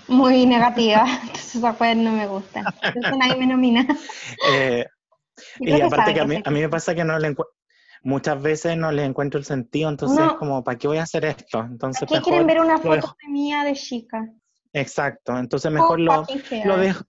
muy 0.09 0.47
negativa, 0.47 1.05
entonces 1.23 1.57
esas 1.57 1.81
weas 1.81 1.97
no 1.97 2.13
me 2.13 2.27
gustan. 2.27 2.65
Entonces 2.83 3.17
nadie 3.19 3.37
me 3.37 3.47
nomina. 3.47 3.87
Eh, 4.49 4.87
y 5.61 5.81
aparte 5.81 6.13
que 6.15 6.21
a 6.21 6.25
mí, 6.25 6.41
a 6.45 6.51
mí 6.51 6.61
me 6.61 6.69
pasa 6.69 6.95
que 6.95 7.05
no 7.05 7.19
le 7.19 7.31
encu- 7.35 7.47
muchas 8.03 8.41
veces 8.41 8.77
no 8.77 8.93
les 8.93 9.07
encuentro 9.09 9.39
el 9.39 9.45
sentido, 9.45 9.89
entonces 9.89 10.27
No. 10.27 10.37
como, 10.39 10.63
¿para 10.63 10.79
qué 10.79 10.89
voy 10.89 10.99
a 10.99 11.03
hacer 11.03 11.25
esto? 11.25 11.61
Entonces 11.61 12.09
¿Qué 12.09 12.17
mejor 12.17 12.25
quieren 12.25 12.47
ver 12.47 12.61
una 12.61 12.79
foto 12.79 13.17
de 13.23 13.33
mía 13.33 13.65
de 13.65 13.73
chica? 13.75 14.29
Exacto, 14.73 15.37
entonces 15.39 15.71
mejor 15.71 15.99
Oh, 16.01 16.03
lo, 16.03 16.27
lo 16.65 16.77
dejo, 16.79 17.05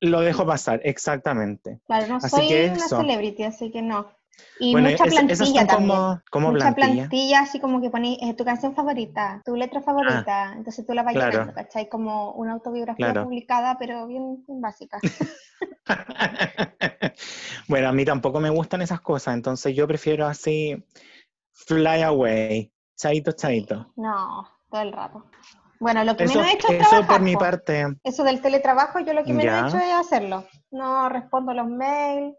lo 0.00 0.20
dejo 0.20 0.46
pasar, 0.46 0.80
exactamente. 0.84 1.80
Claro, 1.86 2.06
no 2.08 2.16
Así 2.16 2.28
soy 2.30 2.48
que 2.48 2.64
una 2.66 2.74
eso. 2.76 2.98
celebrity, 3.00 3.42
así 3.44 3.70
que 3.70 3.82
no. 3.82 4.06
Y 4.58 4.72
bueno, 4.72 4.90
mucha 4.90 5.04
es- 5.04 5.14
plantilla 5.14 5.66
también. 5.66 5.90
como, 5.90 6.22
como 6.30 6.50
mucha 6.52 6.74
plantilla. 6.74 6.94
plantilla, 7.08 7.40
así 7.40 7.60
como 7.60 7.80
que 7.80 7.88
pones 7.90 8.18
tu 8.36 8.44
canción 8.44 8.74
favorita, 8.74 9.42
tu 9.44 9.56
letra 9.56 9.80
favorita, 9.80 10.52
entonces 10.54 10.86
tú 10.86 10.92
la 10.92 11.02
vas 11.02 11.14
claro. 11.14 11.32
llenando, 11.32 11.54
¿cachai? 11.54 11.88
Como 11.88 12.32
una 12.32 12.52
autobiografía 12.52 13.12
Claro. 13.12 13.24
publicada, 13.24 13.76
pero 13.78 14.06
bien, 14.06 14.44
bien 14.46 14.60
básica. 14.60 14.98
bueno, 17.68 17.88
a 17.88 17.92
mí 17.92 18.04
tampoco 18.04 18.40
me 18.40 18.50
gustan 18.50 18.82
esas 18.82 19.00
cosas, 19.00 19.34
entonces 19.34 19.74
yo 19.74 19.86
prefiero 19.86 20.26
así, 20.26 20.84
fly 21.52 22.02
away, 22.02 22.72
chaito, 22.96 23.32
chaito. 23.32 23.92
No, 23.96 24.46
todo 24.70 24.80
el 24.82 24.92
rato. 24.92 25.24
Bueno, 25.80 26.04
lo 26.04 26.16
que 26.16 26.24
Eso, 26.24 26.38
menos 26.38 26.52
he 26.52 26.56
hecho 26.56 26.68
es 26.68 26.80
eso 26.80 26.88
trabajar. 26.90 27.16
por 27.16 27.20
mi 27.24 27.36
parte. 27.36 27.86
Eso 28.02 28.24
del 28.24 28.40
teletrabajo, 28.40 29.00
yo 29.00 29.12
lo 29.12 29.24
que 29.24 29.32
menos 29.32 29.44
Ya. 29.44 29.60
he 29.64 29.68
hecho 29.68 29.78
es 29.78 29.92
hacerlo. 29.94 30.44
No 30.70 31.08
respondo 31.08 31.52
los 31.54 31.66
mails. 31.68 32.34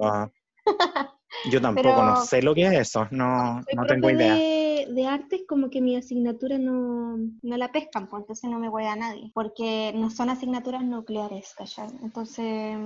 ah, 0.00 0.28
yo 1.50 1.60
tampoco, 1.60 1.88
Pero- 1.88 2.02
no 2.04 2.16
sé 2.24 2.42
lo 2.42 2.54
que 2.54 2.66
es 2.66 2.72
eso, 2.72 3.06
no, 3.10 3.60
no 3.74 3.86
tengo 3.86 4.10
idea. 4.10 4.34
de, 4.34 4.86
de 4.90 5.06
artes, 5.06 5.42
como 5.48 5.70
que 5.70 5.80
mi 5.80 5.96
asignatura 5.96 6.58
no, 6.58 7.16
no 7.42 7.56
la 7.56 7.70
pescan, 7.72 8.08
pues 8.08 8.22
entonces 8.22 8.50
no 8.50 8.58
me 8.58 8.68
voy 8.68 8.84
a 8.84 8.96
nadie, 8.96 9.30
porque 9.34 9.92
no 9.94 10.10
son 10.10 10.30
asignaturas 10.30 10.82
nucleares, 10.82 11.54
¿cachai? 11.56 11.88
Entonces, 12.02 12.76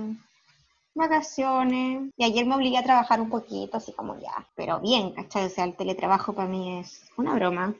vacaciones, 0.93 2.11
y 2.17 2.23
ayer 2.23 2.45
me 2.45 2.55
obligué 2.55 2.77
a 2.77 2.83
trabajar 2.83 3.21
un 3.21 3.29
poquito, 3.29 3.77
así 3.77 3.93
como 3.93 4.17
ya, 4.19 4.47
pero 4.55 4.79
bien, 4.79 5.11
¿cachai? 5.13 5.45
O 5.45 5.49
sea, 5.49 5.63
el 5.65 5.75
teletrabajo 5.75 6.33
para 6.33 6.47
mí 6.49 6.79
es 6.79 7.03
una 7.17 7.33
broma. 7.35 7.73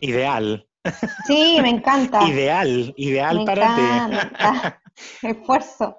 Ideal, 0.00 0.66
Sí, 1.26 1.58
me 1.62 1.70
encanta. 1.70 2.24
ideal, 2.28 2.94
ideal 2.96 3.36
me 3.38 3.44
para 3.44 3.74
ti. 3.74 3.82
encanta. 3.82 4.82
Esfuerzo. 5.22 5.96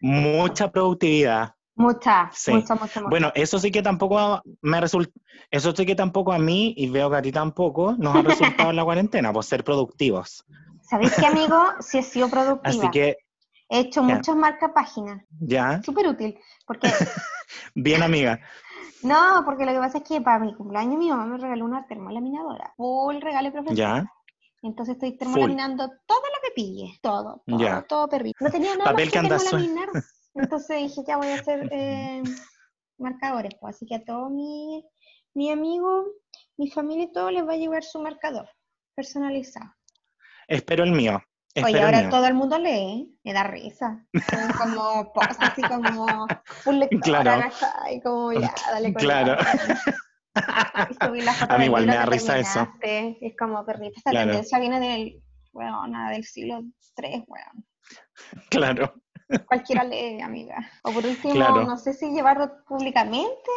Mucha 0.00 0.70
productividad. 0.70 1.54
Mucha, 1.74 2.30
Sí. 2.32 2.52
mucha, 2.52 2.74
mucha, 2.74 3.00
mucha. 3.00 3.10
Bueno, 3.10 3.32
eso 3.34 3.58
sí 3.58 3.70
que 3.70 3.82
tampoco 3.82 4.42
me 4.60 4.80
resulta, 4.80 5.10
eso 5.50 5.74
sí 5.74 5.86
que 5.86 5.94
tampoco 5.94 6.32
a 6.32 6.38
mí, 6.38 6.74
y 6.76 6.88
veo 6.90 7.10
que 7.10 7.16
a 7.16 7.22
ti 7.22 7.32
tampoco, 7.32 7.94
nos 7.98 8.14
ha 8.14 8.22
resultado 8.22 8.70
en 8.70 8.76
la 8.76 8.84
cuarentena, 8.84 9.32
por 9.32 9.44
ser 9.44 9.64
productivos. 9.64 10.44
¿Sabéis 10.82 11.12
qué, 11.18 11.26
amigo? 11.26 11.56
Sí 11.80 11.98
he 11.98 12.02
sido 12.02 12.28
productiva. 12.30 12.68
Así 12.68 12.90
que, 12.90 13.16
He 13.70 13.78
hecho 13.80 14.02
Ya. 14.02 14.16
muchas 14.16 14.36
marcapáginas. 14.36 15.24
ya, 15.40 15.80
Súper 15.82 16.06
útil. 16.08 16.38
Porque 16.66 16.88
bien 17.74 18.02
amiga. 18.02 18.38
No, 19.02 19.42
porque 19.46 19.64
lo 19.64 19.72
que 19.72 19.78
pasa 19.78 19.98
es 19.98 20.04
que 20.04 20.20
para 20.20 20.38
mi 20.40 20.54
cumpleaños 20.54 20.98
mi 20.98 21.08
mamá 21.08 21.24
me 21.24 21.38
regaló 21.38 21.64
una 21.64 21.86
termolaminadora. 21.86 22.74
Full 22.76 23.16
regalo 23.20 23.50
profesor. 23.50 23.76
Ya, 23.76 24.04
Entonces 24.62 24.94
estoy 24.94 25.16
termolaminando 25.16 25.88
todo 26.06 26.20
lo 26.20 26.40
que 26.42 26.54
pille. 26.54 26.98
Todo, 27.02 27.42
todo, 27.46 27.84
todo 27.88 28.08
perrito. 28.08 28.44
No 28.44 28.50
tenía 28.50 28.76
nada 28.76 28.90
Papel 28.92 29.10
más 29.12 29.12
que 29.12 29.28
termolaminar. 29.28 29.88
Entonces 30.34 30.76
dije, 30.78 31.02
ya 31.06 31.16
voy 31.16 31.26
a 31.28 31.34
hacer 31.34 31.68
eh, 31.72 32.22
marcadores. 32.98 33.54
Pues. 33.60 33.76
Así 33.76 33.86
que 33.86 33.96
a 33.96 34.04
todos 34.04 34.30
mis 34.30 34.84
mi 35.34 35.50
amigos, 35.50 36.06
mi 36.58 36.70
familia 36.70 37.04
y 37.04 37.12
todo 37.12 37.30
les 37.30 37.46
va 37.46 37.54
a 37.54 37.56
llevar 37.56 37.82
su 37.82 38.00
marcador 38.00 38.48
personalizado. 38.94 39.72
espero 40.46 40.84
el 40.84 40.92
mío. 40.92 41.20
Oye, 41.54 41.64
Espero 41.66 41.78
el 41.78 41.84
ahora 41.84 42.00
mío. 42.02 42.10
todo 42.10 42.26
el 42.26 42.34
mundo 42.34 42.58
lee, 42.58 43.18
me 43.24 43.32
da 43.34 43.42
risa. 43.44 44.06
Son 44.30 44.52
como 44.58 45.12
posts 45.14 45.36
así 45.40 45.62
como 45.62 46.26
full 46.44 46.76
lectora, 46.76 47.22
Claro. 47.22 47.42
¿cachai? 47.42 48.00
Como 48.02 48.32
ya, 48.32 48.54
dale 48.70 48.92
con 48.92 49.02
Claro. 49.02 49.36
Y 50.34 51.04
subí 51.06 51.20
la 51.20 51.32
foto 51.34 51.52
A 51.52 51.58
mí 51.58 51.64
igual 51.66 51.86
me 51.86 51.94
da 51.94 52.06
risa 52.06 52.38
eso. 52.38 52.68
Es 52.82 53.34
como 53.38 53.64
perrita. 53.64 53.96
Esta 53.98 54.10
Claro. 54.10 54.26
tendencia 54.30 54.58
viene 54.58 54.80
del, 54.80 55.22
bueno, 55.52 55.86
nada, 55.86 56.10
del 56.12 56.24
siglo 56.24 56.62
III, 56.96 57.24
weón. 57.26 57.66
Claro. 58.50 58.94
Cualquiera 59.46 59.84
lee, 59.84 60.20
amiga. 60.20 60.56
O 60.84 60.92
por 60.92 61.04
último, 61.06 61.34
Claro. 61.34 61.64
no 61.64 61.76
sé 61.78 61.94
si 61.94 62.10
llevarlo 62.10 62.50
públicamente. 62.66 63.50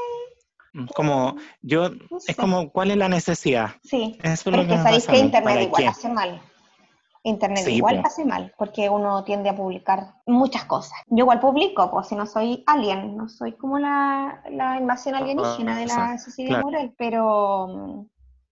Como, 0.93 1.35
yo, 1.61 1.89
No 1.89 2.19
sé. 2.19 2.31
es 2.31 2.37
como, 2.37 2.69
¿cuál 2.71 2.91
es 2.91 2.97
la 2.97 3.07
necesidad? 3.07 3.69
Sí. 3.83 4.17
Eso 4.23 4.49
es 4.49 4.55
lo 4.57 4.63
que 4.63 4.69
que 4.69 4.77
sabéis 4.77 5.07
que. 5.07 5.17
Internet 5.19 5.43
¿Para 5.53 5.61
igual 5.63 5.87
hace 5.87 6.09
mal. 6.09 6.41
Internet 7.25 7.65
Sí, 7.65 7.75
igual 7.75 8.01
hace 8.05 8.23
mal, 8.23 8.53
porque 8.55 8.87
uno 8.87 9.23
tiende 9.23 9.49
a 9.49 9.55
publicar 9.55 10.13
muchas 10.27 10.65
cosas. 10.65 10.99
Yo 11.07 11.23
igual 11.23 11.39
publico, 11.39 11.89
pues 11.89 12.07
si 12.07 12.15
no 12.15 12.27
soy 12.27 12.63
alien, 12.67 13.17
no 13.17 13.27
soy 13.27 13.53
como 13.53 13.79
la, 13.79 14.43
la 14.51 14.77
invasión 14.77 15.15
alienígena 15.15 15.79
de 15.79 15.87
la 15.87 16.17
Cecilia 16.19 16.49
claro. 16.49 16.65
Morel, 16.65 16.93
pero 16.95 17.67
mm, 17.67 18.05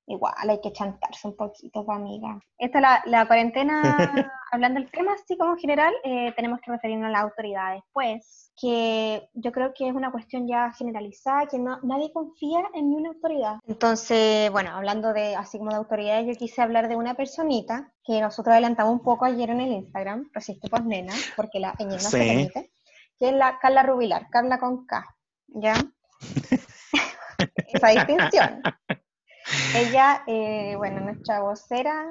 igual 0.07 0.33
hay 0.49 0.59
que 0.61 0.73
chantarse 0.73 1.27
un 1.27 1.35
poquito, 1.35 1.85
pues, 1.85 1.97
amiga. 1.97 2.39
Esta 2.57 2.81
la, 2.81 3.01
la 3.05 3.25
cuarentena, 3.25 3.81
hablando 4.51 4.79
del 4.79 4.91
tema 4.91 5.13
así 5.13 5.37
como 5.37 5.55
general, 5.57 5.93
eh, 6.03 6.33
tenemos 6.35 6.59
que 6.61 6.71
referirnos 6.71 7.07
a 7.07 7.11
las 7.11 7.23
autoridades, 7.23 7.81
pues, 7.91 8.51
que 8.59 9.29
yo 9.33 9.51
creo 9.51 9.73
que 9.73 9.87
es 9.87 9.93
una 9.93 10.11
cuestión 10.11 10.47
ya 10.47 10.71
generalizada, 10.73 11.47
que 11.47 11.57
no, 11.57 11.79
nadie 11.83 12.11
confía 12.11 12.59
en 12.73 12.89
ni 12.89 12.95
una 12.97 13.09
autoridad. 13.09 13.59
Entonces, 13.67 14.51
bueno, 14.51 14.71
hablando 14.71 15.13
de 15.13 15.35
así 15.35 15.57
como 15.57 15.71
de 15.71 15.77
autoridades, 15.77 16.27
yo 16.27 16.33
quise 16.35 16.61
hablar 16.61 16.87
de 16.87 16.95
una 16.95 17.15
personita 17.15 17.91
que 18.03 18.19
nosotros 18.21 18.53
adelantamos 18.53 18.93
un 18.93 19.03
poco 19.03 19.25
ayer 19.25 19.49
en 19.49 19.61
el 19.61 19.71
Instagram, 19.71 20.29
Resiste 20.33 20.69
por 20.69 20.85
Nena, 20.85 21.13
porque 21.35 21.59
la 21.59 21.73
ñ 21.79 21.85
no 21.85 21.99
se 21.99 22.09
Sí. 22.09 22.17
permite, 22.17 22.71
que 23.17 23.29
es 23.29 23.33
la 23.35 23.57
Carla 23.59 23.83
Rubilar, 23.83 24.27
Carla 24.29 24.59
con 24.59 24.85
K, 24.85 25.03
¿ya? 25.47 25.73
Esa 27.67 27.87
distinción. 27.89 28.61
Ella, 29.75 30.23
eh, 30.27 30.75
bueno, 30.77 30.99
nuestra 31.01 31.41
vocera, 31.41 32.05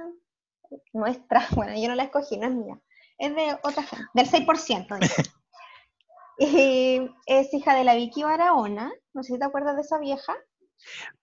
nuestra, 0.93 1.47
bueno, 1.55 1.75
yo 1.77 1.89
no 1.89 1.95
la 1.95 2.05
escogí, 2.05 2.37
no 2.37 2.49
es 2.49 2.55
mía, 2.55 2.81
es 3.19 3.35
de 3.35 3.57
otra 3.63 3.85
gente, 3.85 4.07
del 4.15 4.29
6%. 4.29 4.99
dice. 4.99 5.23
Y 6.39 7.11
es 7.27 7.53
hija 7.55 7.75
de 7.77 7.85
la 7.85 7.95
Vicky 7.95 8.25
Barahona, 8.25 8.91
no 9.13 9.23
sé 9.23 9.35
si 9.35 9.39
te 9.39 9.45
acuerdas 9.45 9.77
de 9.77 9.83
esa 9.83 9.99
vieja. 9.99 10.35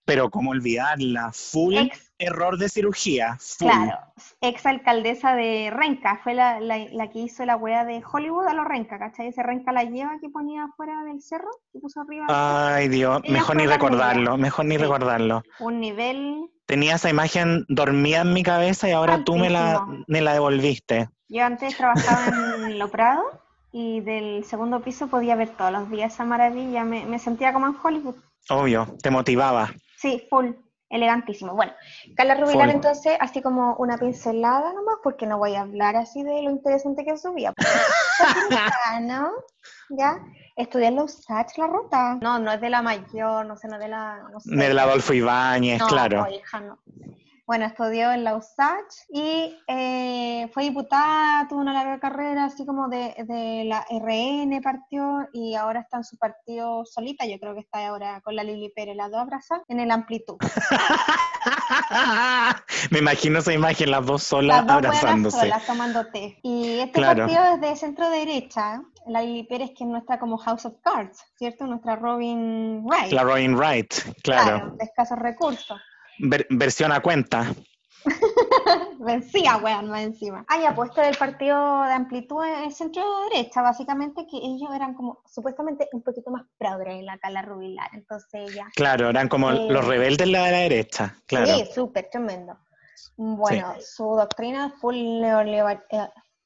Pero 0.05 0.29
cómo 0.31 0.51
olvidarla, 0.51 1.31
full 1.33 1.75
Ex- 1.77 2.11
error 2.17 2.57
de 2.57 2.67
cirugía, 2.67 3.37
full. 3.39 3.67
Claro, 3.69 3.99
ex 4.41 4.65
alcaldesa 4.65 5.35
de 5.35 5.69
Renca, 5.71 6.19
fue 6.23 6.33
la, 6.33 6.59
la- 6.59 6.87
la 6.91 7.09
que 7.11 7.19
hizo 7.19 7.45
la 7.45 7.55
wea 7.55 7.85
de 7.85 8.01
Hollywood 8.11 8.47
a 8.47 8.53
los 8.53 8.65
Renca, 8.65 8.97
¿cachai? 8.97 9.27
Ese 9.27 9.43
Renca 9.43 9.71
la 9.71 9.83
lleva 9.83 10.17
que 10.19 10.29
ponía 10.29 10.63
afuera 10.63 11.03
del 11.03 11.21
cerro, 11.21 11.49
que 11.71 11.79
puso 11.79 12.01
arriba 12.01 12.25
Ay, 12.29 12.87
Dios, 12.87 13.21
Ella 13.23 13.33
mejor 13.33 13.55
ni 13.57 13.67
recordarlo, 13.67 14.37
mejor 14.37 14.65
ni 14.65 14.75
Sí. 14.77 14.81
recordarlo. 14.81 15.43
un 15.59 15.79
nivel. 15.79 16.41
Tenía 16.65 16.95
esa 16.95 17.09
imagen 17.09 17.65
dormida 17.67 18.21
en 18.21 18.33
mi 18.33 18.41
cabeza 18.43 18.89
y 18.89 18.91
ahora 18.91 19.23
tú 19.23 19.37
me 19.37 19.49
la, 19.51 19.73
Altísimo. 19.77 20.05
me 20.07 20.21
la 20.21 20.33
devolviste. 20.33 21.09
Yo 21.27 21.45
antes 21.45 21.77
trabajaba 21.77 22.27
en 22.67 22.79
Lo 22.79 22.89
Prado 22.89 23.21
y 23.71 24.01
del 24.01 24.43
segundo 24.45 24.81
piso 24.81 25.07
podía 25.07 25.35
ver 25.35 25.49
todos 25.49 25.71
los 25.71 25.89
días 25.89 26.13
esa 26.13 26.25
maravilla, 26.25 26.83
me, 26.83 27.05
me 27.05 27.19
sentía 27.19 27.53
como 27.53 27.67
en 27.67 27.75
Hollywood. 27.81 28.15
Obvio, 28.49 28.87
te 29.01 29.11
motivaba. 29.11 29.69
Sí, 29.97 30.25
full, 30.29 30.51
elegantísimo. 30.89 31.53
Bueno, 31.53 31.71
Carla 32.15 32.35
Rubilar 32.35 32.67
Full. 32.67 32.75
entonces, 32.75 33.17
así 33.19 33.41
como 33.41 33.75
una 33.75 33.97
pincelada 33.97 34.73
nomás, 34.73 34.95
porque 35.03 35.27
no 35.27 35.37
voy 35.37 35.55
a 35.55 35.61
hablar 35.61 35.95
así 35.95 36.23
de 36.23 36.41
lo 36.41 36.49
interesante 36.49 37.03
que 37.05 37.11
es 37.11 37.21
su 37.21 37.33
vida. 37.33 37.53
¿no? 39.01 39.29
¿Ya? 39.89 40.19
Estudié 40.55 40.87
en 40.87 40.95
la 40.95 41.03
USACH, 41.03 41.57
la 41.57 41.67
ruta. 41.67 42.17
No, 42.21 42.39
no 42.39 42.51
es 42.51 42.59
de 42.59 42.69
la 42.69 42.81
mayor, 42.81 43.45
no 43.45 43.55
sé, 43.55 43.67
no 43.67 43.75
es 43.75 43.81
de 43.81 43.87
la... 43.87 44.23
No 44.31 44.39
sé. 44.39 44.55
Del 44.55 44.79
Adolfo 44.79 45.13
Ibáñez, 45.13 45.79
No, 45.79 45.87
claro. 45.87 46.21
no, 46.21 46.29
hija, 46.29 46.59
no. 46.59 46.79
Bueno, 47.49 47.65
estudió 47.65 48.11
en 48.11 48.23
la 48.23 48.35
USACH 48.35 49.07
y 49.11 49.57
eh, 49.65 50.47
fue 50.53 50.65
diputada, 50.65 51.47
tuvo 51.47 51.61
una 51.61 51.73
larga 51.73 51.99
carrera, 51.99 52.45
así 52.45 52.63
como 52.63 52.89
de, 52.89 53.15
de 53.27 53.63
la 53.65 53.83
RN 53.89 54.61
partió 54.61 55.27
y 55.33 55.55
ahora 55.55 55.79
está 55.79 55.97
en 55.97 56.03
su 56.03 56.15
partido 56.19 56.85
solita, 56.85 57.25
yo 57.25 57.39
creo 57.39 57.55
que 57.55 57.61
está 57.61 57.87
ahora 57.87 58.21
con 58.21 58.35
la 58.35 58.43
Lili 58.43 58.69
Pérez, 58.69 58.95
las 58.95 59.09
dos 59.09 59.21
abrazadas, 59.21 59.63
en 59.67 59.79
el 59.79 59.89
Amplitud. 59.89 60.37
Me 62.91 62.99
imagino 62.99 63.39
esa 63.39 63.51
imagen, 63.51 63.89
las 63.89 64.05
dos 64.05 64.21
solas 64.21 64.57
Las 64.57 64.67
dos 64.67 64.75
abrazándose. 64.75 65.39
solas 65.39 65.65
tomando 65.65 66.05
té. 66.11 66.37
Y 66.43 66.77
este 66.81 66.91
Claro. 66.91 67.25
partido 67.25 67.43
es 67.55 67.61
de 67.61 67.75
centro 67.77 68.11
derecha, 68.11 68.83
la 69.07 69.23
Lili 69.23 69.41
Pérez 69.41 69.71
que 69.75 69.85
es 69.85 69.89
nuestra 69.89 70.19
como 70.19 70.37
House 70.37 70.67
of 70.67 70.75
Cards, 70.83 71.25
¿cierto? 71.35 71.65
Nuestra 71.65 71.95
Robin 71.95 72.83
Wright. 72.85 73.11
La 73.11 73.23
Robin 73.23 73.55
Wright, 73.55 73.91
claro. 74.21 74.75
de 74.77 74.85
escasos 74.85 75.17
recursos. 75.17 75.81
Ver- 76.19 76.47
versión 76.49 76.91
a 76.91 77.01
cuenta. 77.01 77.53
Vencía, 78.99 79.57
weón, 79.57 79.89
más 79.89 80.01
encima. 80.01 80.45
Ah, 80.47 80.59
ya, 80.61 80.75
pues 80.75 80.89
esto 80.89 81.01
del 81.01 81.15
partido 81.17 81.83
de 81.83 81.91
amplitud 81.93 82.43
es 82.65 82.77
centro 82.77 83.03
derecha, 83.29 83.61
básicamente 83.61 84.25
que 84.29 84.37
ellos 84.37 84.69
eran 84.73 84.93
como 84.93 85.21
supuestamente 85.25 85.87
un 85.93 86.01
poquito 86.01 86.31
más 86.31 86.43
progres 86.57 86.95
en 86.99 87.05
la 87.05 87.17
Carla 87.17 87.41
Rubilar, 87.41 87.89
entonces 87.93 88.53
ya. 88.53 88.67
Claro, 88.75 89.09
eran 89.09 89.27
como 89.27 89.51
Eh. 89.51 89.67
los 89.69 89.85
rebeldes 89.85 90.17
de 90.19 90.25
la, 90.27 90.45
de 90.45 90.51
la 90.51 90.57
derecha, 90.59 91.15
claro. 91.25 91.47
Sí, 91.47 91.65
súper 91.73 92.09
tremendo. 92.11 92.57
Bueno, 93.15 93.73
su 93.79 94.03
doctrina 94.03 94.67
es 94.67 94.73
full 94.81 94.95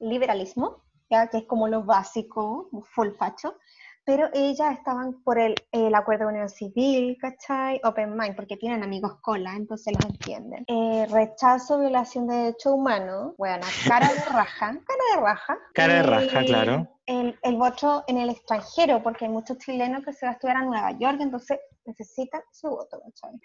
neoliberalismo, 0.00 0.82
ya 1.10 1.28
que 1.28 1.38
es 1.38 1.44
como 1.46 1.68
lo 1.68 1.82
básico, 1.84 2.68
full 2.94 3.10
facho, 3.18 3.56
pero 4.04 4.28
ellas 4.34 4.76
estaban 4.76 5.22
por 5.22 5.38
el, 5.38 5.54
el 5.72 5.94
acuerdo 5.94 6.26
de 6.26 6.32
unión 6.34 6.48
civil, 6.48 7.16
¿cachai? 7.20 7.80
Open 7.84 8.16
mind, 8.16 8.36
porque 8.36 8.56
tienen 8.56 8.82
amigos 8.82 9.18
cola, 9.20 9.54
entonces 9.54 9.94
los 9.94 10.04
entienden. 10.04 10.64
Eh, 10.68 11.06
rechazo, 11.10 11.80
violación 11.80 12.26
de 12.26 12.34
derechos 12.34 12.72
humanos, 12.72 13.34
bueno, 13.38 13.66
cara 13.88 14.08
de 14.08 14.14
raja, 14.32 14.78
cara 14.86 15.04
de 15.14 15.20
raja. 15.20 15.58
Cara 15.72 15.94
de 15.94 16.00
Y 16.00 16.02
raja, 16.02 16.44
claro. 16.44 16.88
El, 17.06 17.38
el 17.42 17.56
voto 17.56 18.04
en 18.06 18.18
el 18.18 18.30
extranjero, 18.30 19.02
porque 19.02 19.26
hay 19.26 19.30
muchos 19.30 19.58
chilenos 19.58 20.04
que 20.04 20.12
se 20.12 20.26
va 20.26 20.32
a 20.32 20.34
estudiar 20.34 20.58
a 20.58 20.64
Nueva 20.64 20.90
York, 20.92 21.18
entonces 21.20 21.58
necesitan 21.86 22.42
su 22.50 22.68
voto, 22.68 23.00
¿cachai? 23.00 23.40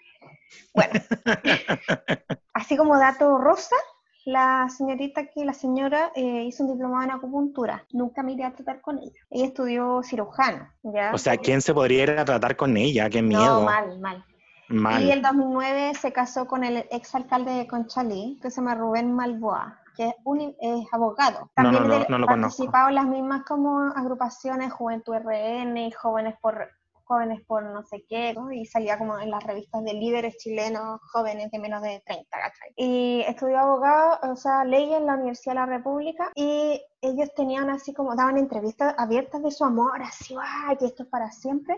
Bueno, 0.74 0.92
así 2.54 2.76
como 2.76 2.98
dato 2.98 3.38
rosa, 3.38 3.76
la 4.24 4.68
señorita 4.68 5.26
que 5.26 5.44
la 5.44 5.54
señora 5.54 6.12
eh, 6.14 6.44
hizo 6.44 6.64
un 6.64 6.72
diplomado 6.72 7.04
en 7.04 7.10
acupuntura. 7.12 7.84
Nunca 7.92 8.22
me 8.22 8.32
iré 8.32 8.44
a 8.44 8.52
tratar 8.52 8.80
con 8.80 8.98
ella. 8.98 9.12
Ella 9.30 9.46
estudió 9.46 10.02
cirujano, 10.02 10.68
¿ya? 10.82 11.12
O 11.14 11.18
sea, 11.18 11.36
¿quién 11.36 11.62
se 11.62 11.74
podría 11.74 12.02
ir 12.02 12.10
a 12.10 12.24
tratar 12.24 12.56
con 12.56 12.76
ella? 12.76 13.08
Qué 13.08 13.22
no, 13.22 13.28
miedo. 13.28 13.62
mal, 13.62 13.98
mal. 13.98 14.24
Mal. 14.68 15.02
Y 15.02 15.10
el 15.10 15.20
2009 15.20 15.94
se 15.94 16.12
casó 16.12 16.46
con 16.46 16.62
el 16.62 16.86
exalcalde 16.92 17.50
de 17.50 17.66
Conchalí, 17.66 18.38
que 18.40 18.50
se 18.50 18.60
llama 18.60 18.76
Rubén 18.76 19.12
Malboa, 19.12 19.80
que 19.96 20.08
es, 20.08 20.14
un, 20.22 20.54
es 20.60 20.86
abogado. 20.92 21.50
No, 21.56 21.64
no, 21.64 21.78
También 21.78 21.88
no, 21.88 22.06
no 22.08 22.18
lo 22.18 22.26
participado 22.26 22.88
en 22.88 22.94
las 22.94 23.06
mismas 23.06 23.42
como 23.44 23.80
agrupaciones, 23.80 24.72
Juventud 24.72 25.16
RN, 25.16 25.76
y 25.76 25.90
Jóvenes 25.90 26.36
por 26.40 26.68
jóvenes 27.10 27.42
por 27.44 27.64
no 27.64 27.82
sé 27.82 28.04
qué, 28.08 28.32
¿no? 28.34 28.52
y 28.52 28.64
salía 28.66 28.96
como 28.96 29.18
en 29.18 29.30
las 29.32 29.42
revistas 29.42 29.82
de 29.82 29.94
líderes 29.94 30.36
chilenos 30.36 31.00
jóvenes 31.12 31.50
de 31.50 31.58
menos 31.58 31.82
de 31.82 32.00
30, 32.06 32.28
¿cachai? 32.30 32.72
Y 32.76 33.22
estudió 33.26 33.58
abogado, 33.58 34.32
o 34.32 34.36
sea, 34.36 34.64
ley 34.64 34.94
en 34.94 35.06
la 35.06 35.14
Universidad 35.14 35.54
de 35.54 35.60
la 35.60 35.66
República, 35.66 36.30
y 36.36 36.80
ellos 37.00 37.34
tenían 37.34 37.68
así 37.68 37.92
como, 37.92 38.14
daban 38.14 38.38
entrevistas 38.38 38.94
abiertas 38.96 39.42
de 39.42 39.50
su 39.50 39.64
amor, 39.64 40.00
así, 40.02 40.36
¡ay, 40.40 40.76
que 40.76 40.86
esto 40.86 41.02
es 41.02 41.08
para 41.08 41.32
siempre! 41.32 41.76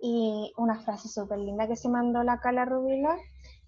Y 0.00 0.50
una 0.56 0.80
frase 0.80 1.08
súper 1.08 1.38
linda 1.40 1.68
que 1.68 1.76
se 1.76 1.90
mandó 1.90 2.22
la 2.22 2.40
Cala 2.40 2.64
Rubila. 2.64 3.18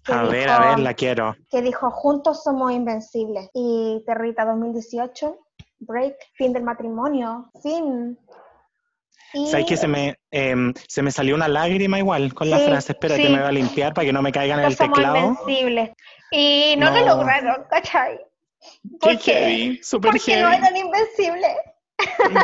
que 0.03 0.13
A 0.13 0.23
ver, 0.23 0.47
dijo- 0.47 0.51
a 0.51 0.59
ver, 0.65 0.79
la 0.79 0.93
quiero. 0.95 1.35
que 1.51 1.61
dijo, 1.61 1.91
juntos 1.91 2.41
somos 2.43 2.71
invencibles. 2.71 3.51
Y 3.53 4.01
Territa 4.07 4.43
2018, 4.45 5.37
break, 5.79 6.15
fin 6.33 6.51
del 6.53 6.63
matrimonio, 6.63 7.51
fin. 7.61 8.17
Y 9.33 9.47
¿Sabes 9.47 9.65
que 9.65 9.77
se 9.77 9.87
me, 9.87 10.15
em, 10.31 10.73
se 10.87 11.01
me 11.01 11.11
salió 11.11 11.35
una 11.35 11.47
lágrima 11.47 11.97
igual 11.97 12.33
con 12.33 12.49
la 12.49 12.59
Sí, 12.59 12.65
frase? 12.65 12.91
Espérate, 12.93 13.23
sí. 13.23 13.29
me 13.29 13.39
voy 13.39 13.47
a 13.47 13.51
limpiar 13.51 13.93
para 13.93 14.05
que 14.05 14.13
no 14.13 14.21
me 14.21 14.31
caiga 14.31 14.55
en 14.55 14.61
el 14.61 14.77
teclado. 14.77 15.17
invencibles. 15.45 15.89
Y 16.31 16.75
no, 16.77 16.89
lo 16.91 16.99
No. 17.01 17.05
lograron, 17.15 17.63
¿cachai? 17.69 18.19
Qué 19.01 19.17
heavy, 19.17 19.79
súper 19.83 20.11
Porque 20.11 20.37
no 20.41 20.49
heavy. 20.49 20.57
eran 20.57 20.77
invencibles. 20.77 21.57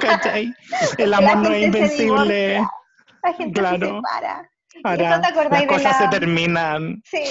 ¿cachai? 0.02 0.54
El 0.98 1.14
amor 1.14 1.38
no 1.38 1.50
es 1.50 1.60
se 1.60 1.66
invencible. 1.66 2.62
La 3.24 3.34
gente 3.34 3.54
se 3.54 3.60
Claro. 3.62 3.96
separa. 3.98 4.52
¿Y 4.84 4.88
Ahora, 4.88 5.22
te 5.22 5.28
acordáis 5.28 5.66
las 5.68 5.78
cosas 5.78 6.00
la- 6.02 6.12
se 6.12 6.20
terminan. 6.20 7.02
Sí, 7.06 7.22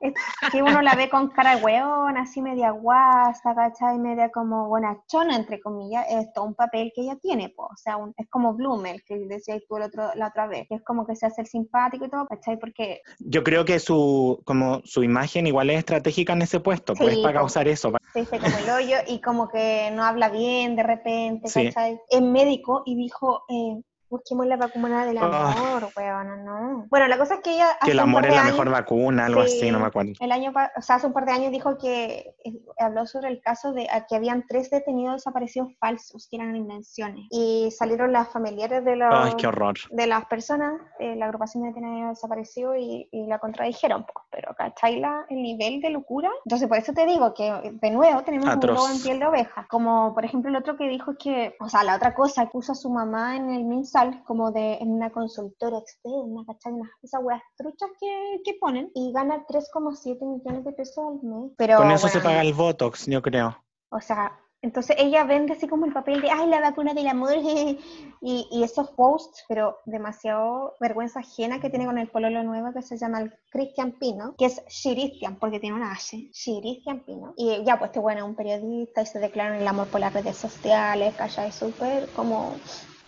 es 0.00 0.12
que 0.52 0.62
uno 0.62 0.82
la 0.82 0.94
ve 0.94 1.08
con 1.08 1.28
cara 1.30 1.56
de 1.56 1.62
hueón, 1.62 2.16
así 2.18 2.42
media 2.42 2.70
guasa, 2.70 3.54
¿cachai? 3.54 3.98
Media 3.98 4.30
como 4.30 4.68
bonachona, 4.68 5.36
entre 5.36 5.60
comillas, 5.60 6.04
es 6.10 6.32
todo 6.34 6.44
un 6.44 6.54
papel 6.54 6.92
que 6.94 7.02
ella 7.02 7.16
tiene, 7.22 7.48
po. 7.48 7.64
o 7.64 7.76
sea, 7.76 7.96
un- 7.96 8.12
es 8.16 8.28
como 8.28 8.54
Blumel, 8.54 9.02
que 9.04 9.16
decías 9.26 9.62
tú 9.68 9.76
el 9.78 9.84
otro, 9.84 10.10
la 10.14 10.28
otra 10.28 10.46
vez, 10.46 10.66
es 10.70 10.82
como 10.84 11.06
que 11.06 11.16
se 11.16 11.26
hace 11.26 11.40
el 11.42 11.46
simpático 11.46 12.04
y 12.04 12.10
todo, 12.10 12.26
¿cachai? 12.26 12.58
Porque 12.58 13.00
Yo 13.20 13.42
creo 13.42 13.64
que 13.64 13.78
su, 13.78 14.42
como 14.44 14.80
su 14.84 15.02
imagen 15.02 15.46
igual 15.46 15.70
es 15.70 15.78
estratégica 15.78 16.34
en 16.34 16.42
ese 16.42 16.60
puesto, 16.60 16.94
pues 16.94 17.14
Sí, 17.14 17.22
para 17.22 17.34
po. 17.34 17.40
causar 17.40 17.68
eso. 17.68 17.90
pa- 17.92 17.98
se 18.12 18.20
dice 18.20 18.38
como 18.38 18.56
el 18.58 18.70
hoyo 18.70 18.96
y 19.06 19.20
como 19.20 19.48
que 19.48 19.90
no 19.92 20.02
habla 20.04 20.28
bien 20.28 20.74
de 20.76 20.82
repente, 20.82 21.48
Sí. 21.48 21.66
¿cachai? 21.66 21.98
Es 22.08 22.22
médico 22.22 22.82
y 22.86 22.96
dijo, 22.96 23.42
eh, 23.48 23.80
busquemos 24.16 24.46
la 24.46 24.56
vacuna 24.56 25.04
del 25.06 25.18
Ah. 25.18 25.52
amor, 25.56 25.88
weón, 25.96 26.44
no. 26.44 26.86
Bueno, 26.90 27.06
la 27.08 27.18
cosa 27.18 27.34
es 27.34 27.40
que 27.40 27.54
ella... 27.54 27.68
Que 27.80 27.86
hace 27.86 27.92
el 27.92 27.98
un 27.98 28.02
amor 28.04 28.26
es 28.26 28.34
la 28.34 28.40
años- 28.42 28.52
mejor 28.52 28.70
vacuna, 28.70 29.26
algo 29.26 29.44
Sí. 29.46 29.58
así, 29.58 29.70
no 29.70 29.80
me 29.80 29.86
acuerdo. 29.86 30.12
El 30.20 30.32
año, 30.32 30.52
o 30.76 30.82
sea, 30.82 30.96
hace 30.96 31.06
un 31.06 31.12
par 31.12 31.26
de 31.26 31.32
años 31.32 31.50
dijo 31.52 31.78
que 31.78 32.34
eh, 32.44 32.52
habló 32.78 33.06
sobre 33.06 33.28
el 33.28 33.40
caso 33.40 33.72
de 33.72 33.88
que 34.08 34.16
habían 34.16 34.44
tres 34.48 34.70
detenidos 34.70 35.16
desaparecidos 35.16 35.68
falsos 35.78 36.26
que 36.30 36.36
eran 36.36 36.54
invenciones 36.56 37.26
y 37.30 37.70
salieron 37.76 38.12
las 38.12 38.28
familiares 38.28 38.84
de 38.84 38.96
los 38.96 39.08
Ay, 39.12 39.32
qué 39.38 39.46
horror. 39.46 39.74
de 39.90 40.06
las 40.06 40.24
personas, 40.26 40.80
de 40.98 41.16
la 41.16 41.26
agrupación 41.26 41.62
de 41.64 41.68
detenidos 41.70 42.10
desaparecidos 42.10 42.76
y, 42.78 43.08
y 43.10 43.26
la 43.26 43.38
contradijeron, 43.38 44.04
pues, 44.04 44.26
pero 44.30 44.54
¿cachai 44.56 45.00
la, 45.00 45.24
el 45.28 45.42
nivel 45.42 45.80
de 45.80 45.90
locura? 45.90 46.30
Entonces, 46.44 46.68
por 46.68 46.78
eso 46.78 46.92
te 46.92 47.06
digo 47.06 47.34
que, 47.34 47.78
de 47.80 47.90
nuevo, 47.90 48.22
tenemos 48.22 48.46
un 48.54 48.60
lobo 48.60 48.88
en 48.88 49.02
piel 49.02 49.18
de 49.18 49.26
oveja. 49.26 49.66
Como, 49.70 50.14
por 50.14 50.24
ejemplo, 50.24 50.50
el 50.50 50.56
otro 50.56 50.76
que 50.76 50.88
dijo 50.88 51.12
que, 51.18 51.54
o 51.60 51.68
sea, 51.68 51.82
la 51.84 51.96
otra 51.96 52.14
cosa, 52.14 52.44
que 52.44 52.50
puso 52.56 52.72
a 52.72 52.74
su 52.74 52.90
mamá 52.90 53.36
en 53.36 53.50
el 53.50 53.64
MinSal 53.64 54.05
como 54.26 54.50
de 54.52 54.74
en 54.74 54.90
una 54.92 55.10
consultora 55.10 55.78
externa, 55.78 56.44
¿cachai? 56.46 56.72
Esas 57.02 57.22
weas 57.22 57.42
truchas 57.56 57.90
que, 58.00 58.40
que 58.44 58.54
ponen 58.60 58.90
y 58.94 59.12
gana 59.12 59.44
3,7 59.46 60.18
millones 60.24 60.64
de 60.64 60.72
pesos 60.72 60.98
al 60.98 61.28
mes. 61.28 61.52
Pero, 61.56 61.78
Con 61.78 61.90
eso 61.90 62.08
se 62.08 62.18
bueno, 62.18 62.30
paga 62.30 62.42
el 62.42 62.54
Botox, 62.54 63.06
yo 63.06 63.22
creo. 63.22 63.56
o 63.90 64.00
sea, 64.00 64.38
entonces 64.62 64.96
ella 64.98 65.22
vende 65.24 65.52
así 65.52 65.68
como 65.68 65.86
el 65.86 65.92
papel 65.92 66.20
de, 66.22 66.30
ay, 66.30 66.48
la 66.48 66.60
vacuna 66.60 66.92
del 66.92 67.06
amor, 67.06 67.34
y, 68.20 68.48
y 68.50 68.62
esos 68.64 68.90
posts, 68.92 69.44
pero 69.48 69.78
demasiado 69.84 70.74
vergüenza 70.80 71.20
ajena 71.20 71.60
que 71.60 71.70
tiene 71.70 71.86
con 71.86 71.98
el 71.98 72.08
pololo 72.08 72.42
nuevo 72.42 72.72
que 72.72 72.82
se 72.82 72.98
llama 72.98 73.20
el 73.20 73.32
Christian 73.50 73.92
Pino, 73.92 74.34
que 74.36 74.46
es 74.46 74.62
Shiristian, 74.66 75.36
porque 75.36 75.60
tiene 75.60 75.76
una 75.76 75.92
H, 75.92 76.30
Shiristian 76.32 77.00
Pino. 77.04 77.34
Y 77.36 77.62
ya, 77.64 77.78
pues 77.78 77.90
este 77.90 78.00
bueno 78.00 78.22
es 78.22 78.26
un 78.26 78.34
periodista 78.34 79.02
y 79.02 79.06
se 79.06 79.20
declara 79.20 79.54
en 79.54 79.62
el 79.62 79.68
amor 79.68 79.86
por 79.88 80.00
las 80.00 80.12
redes 80.12 80.36
sociales, 80.36 81.14
¿cachai? 81.16 81.52
Súper 81.52 82.08
como... 82.16 82.56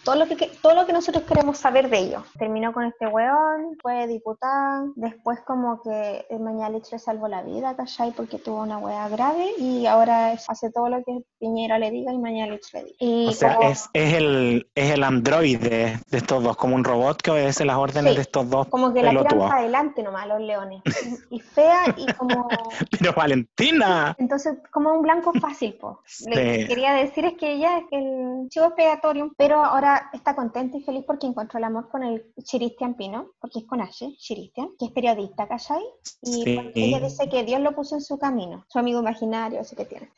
Todo 0.08 0.16
lo, 0.16 0.26
que, 0.26 0.46
todo 0.62 0.74
lo 0.74 0.86
que 0.86 0.94
nosotros 0.94 1.24
queremos 1.24 1.58
saber 1.58 1.90
de 1.90 1.98
ellos. 1.98 2.22
Terminó 2.38 2.72
con 2.72 2.84
este 2.84 3.06
weón, 3.06 3.76
fue 3.82 4.06
diputada, 4.06 4.84
después 4.96 5.38
como 5.46 5.82
que 5.82 6.24
Mañalich 6.40 6.90
le 6.92 6.98
salvó 6.98 7.28
la 7.28 7.42
vida, 7.42 7.76
¿cachai? 7.76 8.12
Porque 8.12 8.38
tuvo 8.38 8.62
una 8.62 8.78
wea 8.78 9.06
grave 9.10 9.50
y 9.58 9.84
ahora 9.84 10.32
hace 10.48 10.70
todo 10.70 10.88
lo 10.88 11.04
que 11.04 11.18
Piñera 11.38 11.78
le 11.78 11.90
diga 11.90 12.12
y 12.14 12.18
Mañalich 12.18 12.72
le 12.72 12.84
diga. 12.84 12.96
Y 13.00 13.26
O 13.28 13.32
sea, 13.32 13.56
como- 13.56 13.68
es, 13.68 13.90
es 13.92 14.14
el, 14.14 14.70
es 14.74 14.92
el 14.92 15.04
androide 15.04 16.00
de 16.08 16.16
estos 16.16 16.42
dos, 16.42 16.56
como 16.56 16.74
un 16.74 16.84
robot 16.84 17.20
que 17.20 17.30
obedece 17.30 17.66
las 17.66 17.76
órdenes 17.76 18.12
Sí, 18.12 18.16
de 18.16 18.22
estos 18.22 18.48
dos 18.48 18.66
como 18.68 18.94
que 18.94 19.02
la 19.02 19.10
tiran 19.10 19.38
para 19.38 19.56
adelante 19.56 20.02
nomás 20.02 20.26
los 20.26 20.40
leones. 20.40 20.82
Y, 21.30 21.36
y 21.36 21.40
fea 21.40 21.82
y 21.98 22.06
como... 22.14 22.48
Pero 22.98 23.12
Valentina, 23.12 24.14
Entonces, 24.18 24.56
como 24.70 24.90
un 24.94 25.02
blanco 25.02 25.32
fácil, 25.34 25.74
po. 25.74 26.00
Lo 26.26 26.34
que 26.34 26.60
Sí. 26.62 26.66
quería 26.66 26.92
decir 26.94 27.26
es 27.26 27.34
que 27.34 27.52
ella 27.52 27.78
es 27.78 27.84
el 27.90 28.48
chivo 28.48 28.66
expiatorio, 28.66 29.30
pero 29.36 29.62
ahora 29.62 29.97
está 30.12 30.34
contenta 30.34 30.76
y 30.76 30.82
feliz 30.82 31.04
porque 31.06 31.26
encontró 31.26 31.58
el 31.58 31.64
amor 31.64 31.88
con 31.90 32.02
el 32.02 32.32
Chiristian 32.42 32.94
Pino, 32.94 33.32
porque 33.40 33.60
es 33.60 33.66
con 33.66 33.80
H, 33.80 34.14
Chiristian, 34.18 34.70
que 34.78 34.86
es 34.86 34.90
periodista, 34.92 35.46
¿cachai? 35.48 35.82
Y 36.22 36.42
Sí. 36.44 36.54
pues, 36.54 36.72
ella 36.74 37.00
dice 37.00 37.28
que 37.28 37.44
Dios 37.44 37.60
lo 37.60 37.74
puso 37.74 37.94
en 37.96 38.00
su 38.02 38.18
camino, 38.18 38.64
su 38.68 38.78
amigo 38.78 39.00
imaginario, 39.00 39.60
ese 39.60 39.76
que 39.76 39.84
tiene. 39.84 40.10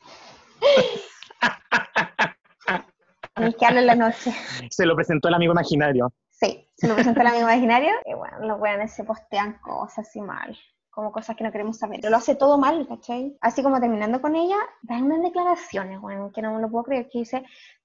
Ni 3.37 3.53
que 3.53 3.65
habla 3.65 3.79
en 3.79 3.87
la 3.87 3.95
noche. 3.95 4.33
se 4.69 4.85
lo 4.85 4.95
presentó 4.95 5.27
el 5.29 5.33
amigo 5.35 5.53
imaginario. 5.53 6.11
Sí, 6.29 6.67
se 6.75 6.87
lo 6.87 6.95
presenta 6.95 7.21
el 7.21 7.27
amigo 7.27 7.43
imaginario 7.43 7.91
y 8.05 8.13
bueno, 8.13 8.39
los 8.41 8.59
weones 8.59 8.93
se 8.93 9.03
postean 9.03 9.59
cosas 9.61 10.07
así 10.07 10.21
mal, 10.21 10.57
como 10.91 11.11
cosas 11.11 11.35
que 11.35 11.43
no 11.43 11.51
queremos 11.51 11.77
saber. 11.77 11.99
Pero 12.01 12.11
lo 12.11 12.17
hace 12.17 12.35
todo 12.35 12.57
mal, 12.57 12.87
¿cachai? 12.87 13.37
Así 13.41 13.63
como 13.63 13.79
terminando 13.79 14.21
con 14.21 14.35
ella, 14.35 14.57
dan 14.83 15.03
unas 15.03 15.21
declaraciones, 15.21 15.99
bueno, 15.99 16.31
que 16.33 16.41
no 16.41 16.53
me 16.53 16.61
lo 16.61 16.69
puedo 16.69 16.83
creer, 16.83 17.09
que 17.09 17.19
dice 17.19 17.43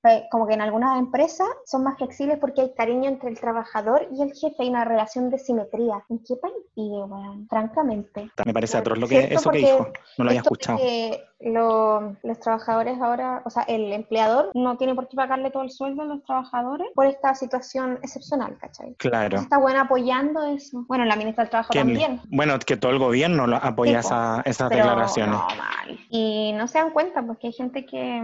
eh, 0.08 0.26
como 0.30 0.46
que 0.46 0.54
en 0.54 0.60
algunas 0.60 0.98
empresas 0.98 1.48
son 1.64 1.82
más 1.82 1.96
flexibles 1.96 2.38
porque 2.38 2.60
hay 2.60 2.74
cariño 2.74 3.08
entre 3.08 3.30
el 3.30 3.40
trabajador 3.40 4.08
y 4.12 4.22
el 4.22 4.32
jefe, 4.32 4.56
hay 4.58 4.68
una 4.68 4.84
relación 4.84 5.30
de 5.30 5.38
simetría. 5.38 6.04
¿En 6.08 6.18
qué 6.22 6.36
país 6.36 6.54
vive, 6.76 7.04
weón? 7.04 7.48
Francamente. 7.48 8.30
Me 8.44 8.52
parece 8.52 8.76
Bueno, 8.76 8.80
atroz 8.82 8.98
lo 8.98 9.08
que, 9.08 9.34
eso 9.34 9.50
que 9.50 9.58
dijo. 9.58 9.88
No 10.18 10.24
lo 10.24 10.30
había 10.30 10.40
escuchado. 10.40 10.78
que 10.78 11.24
lo- 11.40 12.16
los 12.22 12.40
trabajadores 12.40 13.00
ahora, 13.00 13.42
o 13.44 13.50
sea, 13.50 13.62
el 13.64 13.92
empleador 13.92 14.50
no 14.54 14.76
tiene 14.78 14.94
por 14.94 15.06
qué 15.08 15.16
pagarle 15.16 15.50
todo 15.50 15.62
el 15.62 15.70
sueldo 15.70 16.02
a 16.02 16.06
los 16.06 16.22
trabajadores 16.24 16.86
por 16.94 17.06
esta 17.06 17.34
situación 17.34 17.98
excepcional, 18.02 18.56
¿cachai? 18.58 18.94
Claro. 18.94 19.38
Está 19.38 19.58
buena 19.58 19.82
apoyando 19.82 20.44
eso. 20.46 20.84
Bueno, 20.88 21.04
la 21.04 21.14
ministra 21.16 21.44
del 21.44 21.50
Trabajo 21.50 21.70
Que- 21.72 21.80
también. 21.80 22.20
bueno, 22.30 22.58
que 22.58 22.76
todo 22.76 22.92
el 22.92 22.98
gobierno 22.98 23.46
lo 23.46 23.56
apoya 23.56 24.00
Sí, 24.02 24.06
esa- 24.08 24.42
esas 24.46 24.68
Pero 24.70 24.84
declaraciones. 24.86 25.34
no, 25.34 25.46
mal. 25.56 25.98
Y 26.08 26.52
no 26.54 26.66
se 26.68 26.78
dan 26.78 26.90
cuenta 26.90 27.22
porque 27.22 27.48
hay 27.48 27.52
gente 27.52 27.84
que, 27.84 28.22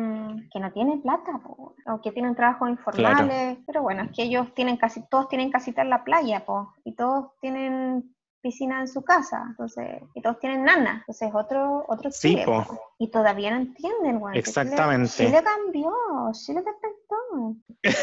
que 0.51 0.61
no 0.61 0.73
tiene 0.73 0.97
plata 0.99 1.39
po, 1.45 1.75
o 1.87 2.01
que 2.01 2.13
tienen 2.13 2.35
trabajos 2.35 2.71
informales. 2.71 3.59
Pero 3.67 3.83
bueno, 3.83 4.05
es 4.05 4.13
que 4.13 4.23
ellos 4.23 4.53
tienen 4.55 4.77
casi, 4.79 5.03
todos 5.09 5.29
tienen 5.29 5.51
casita 5.51 5.83
en 5.83 5.91
la 5.91 6.03
playa, 6.03 6.45
po, 6.47 6.73
y 6.85 6.95
todos 6.95 7.33
tienen 7.41 8.15
piscina 8.43 8.81
en 8.81 8.89
su 8.89 9.03
casa, 9.03 9.45
entonces, 9.49 9.87
y 10.15 10.21
todos 10.23 10.39
tienen 10.41 10.65
nana, 10.65 10.99
entonces 11.01 11.31
otro, 11.33 11.85
otro 11.89 12.11
Sí, 12.11 12.31
Chile, 12.31 12.45
po. 12.45 12.65
po. 12.65 12.81
y 12.99 13.09
todavía 13.11 13.51
no 13.51 13.57
entienden, 13.59 14.19
que 14.19 14.25
Chile- 14.27 14.39
Exactamente. 14.41 15.13
Chile 15.17 15.43
cambió, 15.45 15.93
Chile 16.33 16.63
despertó. 16.65 17.57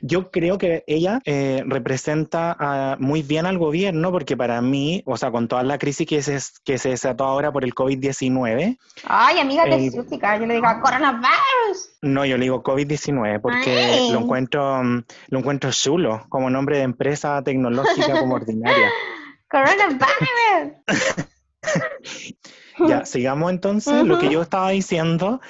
Yo 0.00 0.30
creo 0.30 0.56
que 0.56 0.84
ella 0.86 1.20
eh, 1.24 1.62
representa 1.66 2.56
ah, 2.58 2.96
muy 3.00 3.22
bien 3.22 3.44
al 3.44 3.58
gobierno 3.58 4.10
porque 4.12 4.36
para 4.36 4.62
mí, 4.62 5.02
o 5.04 5.16
sea, 5.16 5.30
con 5.30 5.48
toda 5.48 5.62
la 5.62 5.78
crisis 5.78 6.06
que 6.06 6.22
se, 6.22 6.38
que 6.64 6.78
se 6.78 6.90
desató 6.90 7.24
ahora 7.24 7.52
por 7.52 7.64
el 7.64 7.74
COVID-19, 7.74 8.78
Ay, 9.04 9.38
amiga 9.40 9.64
El- 9.64 9.70
lesiótica, 9.70 10.38
yo 10.38 10.46
le 10.46 10.54
digo, 10.54 10.66
coronavirus. 10.80 11.90
no, 12.02 12.24
yo 12.24 12.36
le 12.38 12.44
digo 12.44 12.62
COVID-19 12.62 13.40
porque 13.40 13.76
Ay. 13.78 14.10
lo 14.12 14.20
encuentro, 14.20 14.82
mm, 14.82 15.04
lo 15.28 15.38
encuentro 15.40 15.70
chulo 15.72 16.24
como 16.28 16.48
nombre 16.48 16.78
de 16.78 16.84
empresa 16.84 17.42
tecnológica 17.42 18.18
como 18.18 18.34
ordinaria. 18.36 18.92
Coronavirus. 19.50 20.72
Ya, 22.86 23.04
sigamos 23.04 23.50
entonces. 23.50 24.04
Lo 24.04 24.20
que 24.20 24.30
yo 24.30 24.40
estaba 24.40 24.70
diciendo 24.70 25.40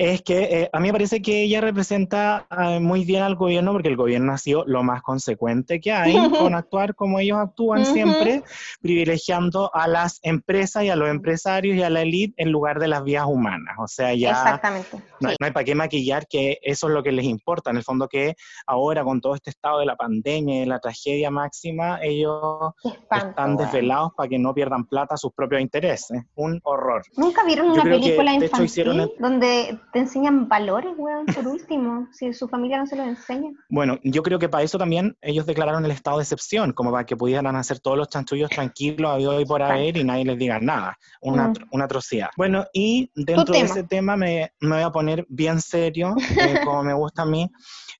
es 0.00 0.22
que 0.22 0.38
eh, 0.44 0.70
a 0.72 0.80
mí 0.80 0.88
me 0.88 0.92
parece 0.94 1.20
que 1.20 1.42
ella 1.42 1.60
representa 1.60 2.46
eh, 2.58 2.80
muy 2.80 3.04
bien 3.04 3.22
al 3.22 3.34
gobierno 3.34 3.72
porque 3.72 3.88
el 3.88 3.96
gobierno 3.96 4.32
ha 4.32 4.38
sido 4.38 4.64
lo 4.66 4.82
más 4.82 5.02
consecuente 5.02 5.78
que 5.78 5.92
hay 5.92 6.14
con 6.38 6.54
actuar 6.54 6.94
como 6.94 7.18
ellos 7.18 7.36
actúan 7.36 7.84
siempre, 7.84 8.42
privilegiando 8.80 9.70
a 9.74 9.86
las 9.88 10.18
empresas 10.22 10.84
y 10.84 10.88
a 10.88 10.96
los 10.96 11.10
empresarios 11.10 11.76
y 11.76 11.82
a 11.82 11.90
la 11.90 12.00
élite 12.00 12.32
en 12.42 12.50
lugar 12.50 12.78
de 12.78 12.88
las 12.88 13.04
vías 13.04 13.26
humanas. 13.26 13.76
O 13.78 13.86
sea, 13.86 14.14
ya 14.14 14.30
Exactamente. 14.30 14.88
no, 15.20 15.28
hay- 15.28 15.34
sí. 15.34 15.36
no 15.38 15.46
hay 15.46 15.52
para 15.52 15.64
qué 15.64 15.74
maquillar 15.74 16.26
que 16.26 16.56
eso 16.62 16.88
es 16.88 16.94
lo 16.94 17.02
que 17.02 17.12
les 17.12 17.26
importa. 17.26 17.68
En 17.68 17.76
el 17.76 17.84
fondo 17.84 18.08
que 18.08 18.36
ahora 18.66 19.04
con 19.04 19.20
todo 19.20 19.34
este 19.34 19.50
estado 19.50 19.80
de 19.80 19.84
la 19.86 19.96
pandemia 19.96 20.56
y 20.56 20.60
de 20.60 20.66
la 20.66 20.78
tragedia 20.78 21.30
máxima, 21.30 21.98
ellos 22.02 22.72
espanto, 22.82 23.28
están 23.28 23.56
desvelados 23.58 24.12
para 24.16 24.30
que 24.30 24.38
no 24.38 24.54
pierdan 24.54 24.86
plata 24.86 25.16
a 25.16 25.18
sus 25.18 25.34
propios 25.34 25.60
intereses. 25.60 26.22
Un 26.36 26.58
horror. 26.64 27.02
¿Nunca 27.18 27.44
vieron 27.44 27.66
Yo 27.66 27.72
una 27.74 27.82
que, 27.82 27.90
película 27.90 28.30
hecho, 28.32 28.44
infantil 28.44 28.64
hicieron 28.64 29.10
donde 29.18 29.78
te 29.92 29.98
enseñan 30.00 30.48
valores, 30.48 30.92
weón, 30.96 31.26
por 31.26 31.46
último? 31.46 32.08
si 32.12 32.32
su 32.32 32.48
familia 32.48 32.78
no 32.78 32.86
se 32.86 32.96
los 32.96 33.06
enseña. 33.06 33.50
Bueno, 33.68 33.98
yo 34.02 34.22
creo 34.22 34.38
que 34.38 34.48
para 34.48 34.62
eso 34.64 34.78
también 34.78 35.16
ellos 35.20 35.46
declararon 35.46 35.84
el 35.84 35.90
estado 35.90 36.18
de 36.18 36.22
excepción, 36.24 36.72
como 36.72 36.90
para 36.92 37.04
que 37.04 37.16
pudieran 37.16 37.56
hacer 37.56 37.80
todos 37.80 37.96
los 37.98 38.08
chanchullos 38.08 38.50
tranquilos, 38.50 39.10
habido 39.12 39.40
y 39.40 39.44
por 39.44 39.62
haber, 39.62 39.96
y 39.96 40.04
nadie 40.04 40.24
les 40.24 40.38
diga 40.38 40.58
nada. 40.60 40.96
Una, 41.22 41.48
Mm. 41.48 41.54
una 41.72 41.84
atrocidad. 41.84 42.28
Bueno, 42.36 42.64
y 42.72 43.10
dentro 43.14 43.54
de 43.54 43.60
ese 43.62 43.82
tema 43.84 44.16
me, 44.16 44.52
me 44.60 44.76
voy 44.76 44.84
a 44.84 44.90
poner 44.90 45.26
bien 45.28 45.60
serio, 45.60 46.14
eh, 46.38 46.60
como 46.64 46.82
me 46.82 46.94
gusta 46.94 47.22
a 47.22 47.26
mí, 47.26 47.48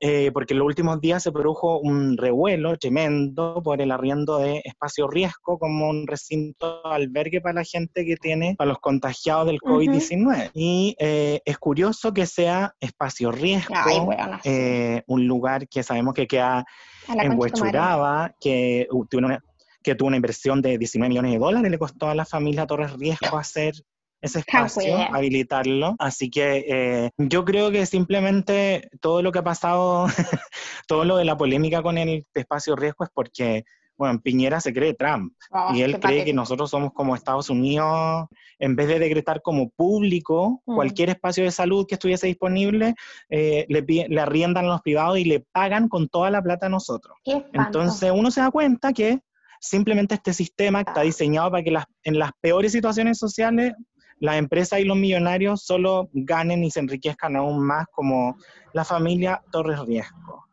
eh, 0.00 0.30
porque 0.32 0.54
en 0.54 0.58
los 0.60 0.66
últimos 0.66 1.00
días 1.00 1.22
se 1.22 1.32
produjo 1.32 1.78
un 1.80 2.16
revuelo 2.16 2.76
tremendo 2.78 3.60
por 3.62 3.80
el 3.82 3.90
arriendo 3.90 4.38
de 4.38 4.62
espacio 4.64 5.08
riesgo 5.08 5.58
como 5.58 5.88
un 5.90 6.06
recinto 6.06 6.84
albergue 6.86 7.40
para 7.40 7.54
la 7.56 7.64
gente 7.64 8.04
que 8.04 8.16
tiene, 8.16 8.54
para 8.56 8.68
los 8.68 8.78
contagiados 8.78 9.46
del 9.46 9.58
Ujú. 9.62 9.74
COVID-19. 9.80 10.50
Y 10.54 10.94
eh, 10.98 11.40
es 11.44 11.58
curioso 11.58 11.79
que 12.14 12.26
sea 12.26 12.74
espacio 12.80 13.32
riesgo, 13.32 13.74
Ay, 13.76 14.00
eh, 14.44 15.02
un 15.06 15.26
lugar 15.26 15.68
que 15.68 15.82
sabemos 15.82 16.14
que 16.14 16.26
queda 16.26 16.64
en. 17.08 17.38
Huechuraba, 17.38 18.34
que 18.40 18.86
uh, 18.90 19.06
tuvo 19.06 19.26
una, 19.26 19.42
que 19.82 19.94
tuvo 19.94 20.08
una 20.08 20.16
inversión 20.16 20.60
de 20.62 20.78
19 20.78 21.08
millones 21.08 21.32
de 21.32 21.38
dólares, 21.38 21.70
le 21.70 21.78
costó 21.78 22.08
a 22.08 22.14
la 22.14 22.24
familia 22.24 22.66
Torres 22.66 22.92
Riesgo 22.92 23.38
hacer 23.38 23.74
ese 24.20 24.40
espacio, 24.40 24.96
habilitarlo. 25.12 25.96
Así 25.98 26.30
que 26.30 26.64
eh, 26.68 27.10
yo 27.16 27.44
creo 27.44 27.70
que 27.70 27.86
simplemente 27.86 28.90
todo 29.00 29.22
lo 29.22 29.32
que 29.32 29.38
ha 29.38 29.44
pasado, 29.44 30.06
todo 30.86 31.04
lo 31.04 31.16
de 31.16 31.24
la 31.24 31.36
polémica 31.36 31.82
con 31.82 31.96
el 31.96 32.26
espacio 32.34 32.76
riesgo 32.76 33.04
es 33.04 33.10
porque, 33.14 33.64
bueno, 34.00 34.18
Piñera 34.18 34.60
se 34.62 34.72
cree 34.72 34.94
Trump 34.94 35.34
Oh, 35.52 35.74
y 35.74 35.82
él 35.82 35.92
qué 35.94 36.00
cree 36.00 36.24
que 36.24 36.32
nosotros 36.32 36.70
somos 36.70 36.92
como 36.94 37.14
Estados 37.14 37.50
Unidos, 37.50 38.28
en 38.58 38.74
vez 38.74 38.88
de 38.88 38.98
decretar 38.98 39.42
como 39.42 39.68
público 39.68 40.62
Mm. 40.64 40.74
cualquier 40.74 41.10
espacio 41.10 41.44
de 41.44 41.50
salud 41.50 41.86
que 41.86 41.96
estuviese 41.96 42.26
disponible, 42.26 42.94
eh, 43.28 43.66
le, 43.68 43.82
le 44.08 44.20
arriendan 44.20 44.64
a 44.64 44.68
los 44.68 44.80
privados 44.80 45.18
y 45.18 45.24
le 45.24 45.40
pagan 45.52 45.88
con 45.88 46.08
toda 46.08 46.30
la 46.30 46.40
plata 46.40 46.66
a 46.66 46.70
nosotros. 46.70 47.18
Entonces 47.52 48.10
uno 48.14 48.30
se 48.30 48.40
da 48.40 48.50
cuenta 48.50 48.94
que 48.94 49.20
simplemente 49.60 50.14
este 50.14 50.32
sistema 50.32 50.80
está 50.80 51.02
diseñado 51.02 51.50
para 51.50 51.62
que 51.62 51.70
las, 51.70 51.84
en 52.02 52.18
las 52.18 52.30
peores 52.40 52.72
situaciones 52.72 53.18
sociales 53.18 53.74
las 54.18 54.36
empresas 54.36 54.80
y 54.80 54.84
los 54.84 54.96
millonarios 54.96 55.62
solo 55.62 56.08
ganen 56.12 56.62
y 56.64 56.70
se 56.70 56.80
enriquezcan 56.80 57.36
aún 57.36 57.66
más 57.66 57.86
como 57.90 58.36
la 58.72 58.84
familia 58.84 59.42
Torres 59.50 59.80
Riesgo. 59.80 60.46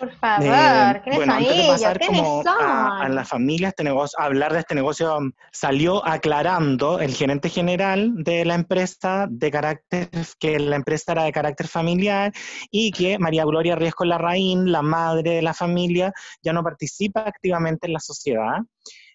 Por 0.00 0.10
favor, 0.12 0.46
Eh, 0.46 1.00
¿quiénes 1.04 1.16
bueno, 1.18 1.34
antes 1.34 1.56
de 1.56 1.66
pasar 1.68 1.98
¿Quiénes 1.98 2.22
como 2.22 2.42
a, 2.48 3.02
a 3.02 3.08
la 3.10 3.24
familia, 3.26 3.68
este 3.68 3.84
negocio, 3.84 4.18
a 4.18 4.24
hablar 4.24 4.54
de 4.54 4.60
este 4.60 4.74
negocio, 4.74 5.18
um, 5.18 5.32
salió 5.52 6.04
aclarando 6.06 7.00
el 7.00 7.14
gerente 7.14 7.50
general 7.50 8.14
de 8.16 8.46
la 8.46 8.54
empresa 8.54 9.26
de 9.28 9.50
carácter, 9.50 10.08
que 10.38 10.58
la 10.58 10.76
empresa 10.76 11.12
era 11.12 11.24
de 11.24 11.32
carácter 11.32 11.68
familiar 11.68 12.32
y 12.70 12.92
que 12.92 13.18
María 13.18 13.44
Gloria 13.44 13.76
Riesco 13.76 14.06
Larraín, 14.06 14.72
la 14.72 14.80
madre 14.80 15.32
de 15.32 15.42
la 15.42 15.52
familia, 15.52 16.14
ya 16.42 16.54
no 16.54 16.62
participa 16.62 17.20
activamente 17.20 17.86
en 17.86 17.92
la 17.92 18.00
sociedad 18.00 18.56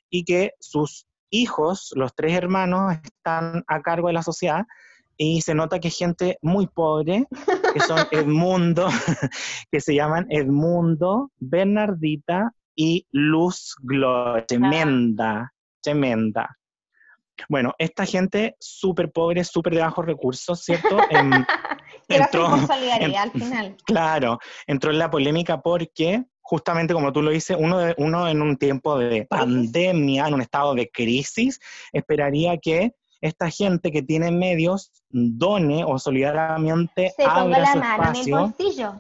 y 0.10 0.24
que 0.24 0.52
sus 0.60 1.08
hijos, 1.32 1.92
los 1.96 2.14
tres 2.14 2.34
hermanos, 2.34 2.94
están 3.04 3.64
a 3.68 3.82
cargo 3.82 4.08
de 4.08 4.14
la 4.14 4.22
sociedad 4.22 4.62
y 5.18 5.42
se 5.42 5.56
nota 5.56 5.80
que 5.80 5.88
es 5.90 5.98
gente 5.98 6.38
muy 6.42 6.68
pobre 6.68 7.26
que 7.74 7.80
son 7.80 8.00
Edmundo, 8.12 8.88
que 9.72 9.82
se 9.82 9.96
llaman 9.96 10.26
Edmundo, 10.30 11.32
Bernardita 11.38 12.52
y 12.76 13.08
Luz 13.12 13.76
Gloria. 13.82 14.46
Tremenda, 14.46 15.54
tremenda. 15.82 16.58
Bueno, 17.50 17.74
esta 17.78 18.06
gente 18.06 18.56
súper 18.60 19.12
pobre, 19.12 19.44
súper 19.44 19.76
de 19.76 19.82
bajos 19.82 20.06
recursos, 20.06 20.62
¿cierto? 20.62 20.98
Em, 21.10 21.32
entró, 22.08 22.58
solidaridad 22.66 23.24
al 23.24 23.32
final. 23.32 23.78
Claro, 23.86 24.40
entró 24.68 24.92
en 24.92 25.00
la 25.00 25.10
polémica 25.10 25.62
porque 25.62 26.24
justamente 26.42 26.94
como 26.94 27.12
tú 27.12 27.24
lo 27.24 27.32
dices, 27.32 27.58
uno, 27.60 27.80
de, 27.80 27.96
uno 27.98 28.28
en 28.28 28.42
un 28.42 28.58
tiempo 28.58 29.00
de 29.00 29.26
pandemia, 29.26 30.28
en 30.28 30.36
un 30.36 30.42
estado 30.42 30.76
de 30.76 30.90
crisis, 30.90 31.60
esperaría 31.92 32.58
que 32.58 32.94
esta 33.26 33.50
gente 33.50 33.92
que 33.92 34.02
tiene 34.02 34.32
medios 34.32 34.92
done 35.10 35.84
o 35.86 36.00
solidariamente 36.00 37.14
Se 37.16 37.24
abra 37.24 37.44
ponga 37.44 37.60
la 37.60 37.72
su 37.72 37.80
mano 37.80 38.04
en 38.04 38.16
el 38.16 38.32
bolsillo. 38.32 38.94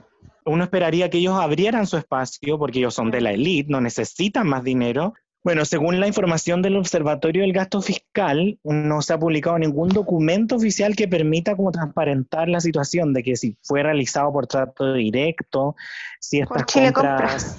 Uno 0.45 0.63
esperaría 0.63 1.09
que 1.09 1.17
ellos 1.17 1.35
abrieran 1.39 1.87
su 1.87 1.97
espacio 1.97 2.59
porque 2.59 2.79
ellos 2.79 2.93
son 2.93 3.09
de 3.11 3.21
la 3.21 3.31
élite, 3.31 3.71
no 3.71 3.81
necesitan 3.81 4.47
más 4.47 4.63
dinero. 4.63 5.13
Bueno, 5.43 5.63
según 5.63 5.99
la 5.99 6.07
información 6.07 6.63
del 6.63 6.75
Observatorio 6.75 7.43
del 7.43 7.53
Gasto 7.53 7.79
Fiscal, 7.79 8.59
no 8.63 9.01
se 9.03 9.13
ha 9.13 9.19
publicado 9.19 9.59
ningún 9.59 9.89
documento 9.89 10.55
oficial 10.55 10.95
que 10.95 11.07
permita 11.07 11.55
como 11.55 11.71
transparentar 11.71 12.49
la 12.49 12.59
situación 12.59 13.13
de 13.13 13.21
que 13.21 13.35
si 13.35 13.55
fue 13.61 13.83
realizado 13.83 14.33
por 14.33 14.47
trato 14.47 14.93
directo, 14.93 15.75
si 16.19 16.39
estas 16.39 16.65
compras, 16.65 17.57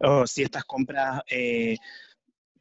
o 0.00 0.26
si 0.26 0.42
estas 0.42 0.64
compras, 0.64 1.22
eh, 1.30 1.78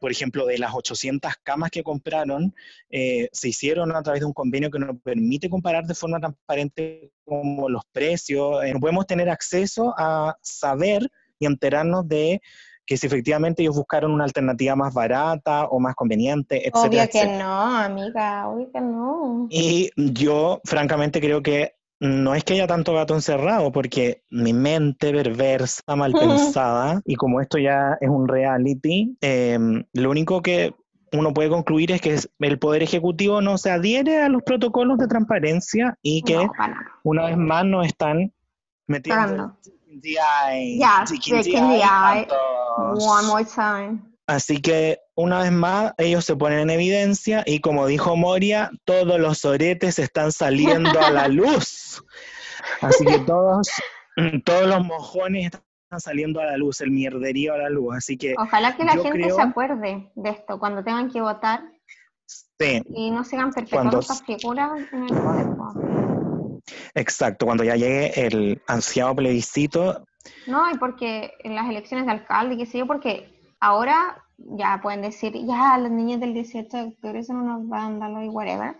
por 0.05 0.11
ejemplo, 0.11 0.45
de 0.45 0.59
las 0.59 0.71
800 0.71 1.33
camas 1.41 1.71
que 1.71 1.81
compraron, 1.81 2.53
eh, 2.91 3.27
se 3.31 3.49
hicieron 3.49 3.95
a 3.95 4.03
través 4.03 4.19
de 4.19 4.27
un 4.27 4.33
convenio 4.33 4.69
que 4.69 4.77
nos 4.77 5.01
permite 5.01 5.49
comparar 5.49 5.83
de 5.85 5.95
forma 5.95 6.19
transparente 6.19 7.11
como 7.23 7.69
los 7.69 7.81
precios. 7.91 8.63
Eh, 8.63 8.71
no 8.71 8.79
podemos 8.79 9.07
tener 9.07 9.31
acceso 9.31 9.95
a 9.97 10.37
saber 10.43 11.09
y 11.39 11.47
enterarnos 11.47 12.07
de 12.07 12.39
que 12.85 12.97
si 12.97 13.07
efectivamente 13.07 13.63
ellos 13.63 13.77
buscaron 13.77 14.11
una 14.11 14.25
alternativa 14.25 14.75
más 14.75 14.93
barata 14.93 15.65
o 15.69 15.79
más 15.79 15.95
conveniente, 15.95 16.57
etcétera, 16.57 16.81
Obvio 16.81 16.99
que 17.11 17.17
etcétera. 17.17 17.43
no, 17.43 17.77
amiga, 17.79 18.47
obvio 18.47 18.71
que 18.71 18.81
no. 18.81 19.47
Y 19.49 19.89
yo, 19.95 20.61
francamente, 20.65 21.19
creo 21.19 21.41
que 21.41 21.74
no 21.99 22.35
es 22.35 22.43
que 22.43 22.53
haya 22.53 22.67
tanto 22.67 22.93
gato 22.93 23.13
encerrado, 23.13 23.71
porque 23.71 24.23
mi 24.29 24.53
mente 24.53 25.11
perversa, 25.11 25.95
mal 25.95 26.13
pensada, 26.19 27.01
y 27.05 27.15
como 27.15 27.41
esto 27.41 27.57
ya 27.57 27.97
es 27.99 28.09
un 28.09 28.27
reality, 28.27 29.17
eh, 29.21 29.57
lo 29.93 30.09
único 30.09 30.41
que 30.41 30.75
uno 31.13 31.33
puede 31.33 31.49
concluir 31.49 31.91
es 31.91 32.01
que 32.01 32.19
el 32.39 32.59
Poder 32.59 32.83
Ejecutivo 32.83 33.41
no 33.41 33.57
se 33.57 33.71
adhiere 33.71 34.21
a 34.21 34.29
los 34.29 34.43
protocolos 34.43 34.97
de 34.97 35.07
transparencia 35.07 35.97
y 36.01 36.21
que 36.23 36.35
No, 36.35 36.51
una 37.03 37.27
vez 37.27 37.37
más 37.37 37.65
nos 37.65 37.85
están 37.85 38.33
metiendo. 38.87 39.57
One 42.77 43.27
more 43.27 43.45
time. 43.45 44.14
Así 44.27 44.59
que 44.59 44.99
una 45.15 45.41
vez 45.41 45.51
más 45.51 45.93
ellos 45.97 46.25
se 46.25 46.35
ponen 46.35 46.59
en 46.59 46.69
evidencia 46.71 47.43
y 47.45 47.59
como 47.59 47.85
dijo 47.85 48.15
Moria, 48.15 48.71
todos 48.83 49.19
los 49.19 49.45
oretes 49.45 49.99
están 49.99 50.31
saliendo 50.31 50.99
a 50.99 51.11
la 51.11 51.27
luz. 51.27 52.03
Así 52.81 53.05
que 53.05 53.19
todos, 53.19 53.69
todos 54.45 54.67
los 54.67 54.83
mojones 54.83 55.51
están 55.83 56.01
saliendo 56.01 56.41
a 56.41 56.45
la 56.45 56.57
luz, 56.57 56.81
el 56.81 56.89
mierderío 56.91 57.53
a 57.53 57.57
la 57.57 57.69
luz. 57.69 57.95
Así 57.97 58.17
que 58.17 58.33
Ojalá 58.37 58.75
que 58.75 58.83
la 58.83 58.93
gente 58.93 59.11
creo- 59.11 59.35
se 59.35 59.41
acuerde 59.43 60.11
de 60.15 60.29
esto 60.31 60.57
cuando 60.59 60.83
tengan 60.83 61.11
que 61.11 61.21
votar 61.21 61.61
sí, 62.25 62.81
y 62.95 63.11
no 63.11 63.23
sigan 63.23 63.51
perpetuando 63.51 63.91
Cuando- 63.91 63.99
estas 63.99 64.23
figuras 64.23 64.71
en 64.91 65.03
el 65.03 65.09
poder. 65.09 65.47
po. 65.55 66.61
exacto, 66.95 67.45
cuando 67.45 67.63
ya 67.63 67.75
llegue 67.75 68.25
el 68.25 68.61
ansiado 68.67 69.15
plebiscito, 69.15 70.03
No, 70.47 70.71
y 70.71 70.77
porque 70.79 71.33
en 71.43 71.53
las 71.53 71.69
elecciones 71.69 72.07
de 72.07 72.11
alcalde, 72.13 72.57
qué 72.57 72.65
sé 72.65 72.79
yo, 72.79 72.87
porque 72.87 73.34
ahora 73.65 74.23
ya 74.37 74.79
pueden 74.81 75.01
decir, 75.01 75.33
ya, 75.45 75.77
los 75.77 75.91
niños 75.91 76.19
del 76.19 76.33
18 76.33 76.77
de 76.77 76.83
octubre 76.83 77.23
son 77.23 77.37
unos 77.37 77.67
vándalos 77.67 78.23
y 78.23 78.29
whatever, 78.29 78.77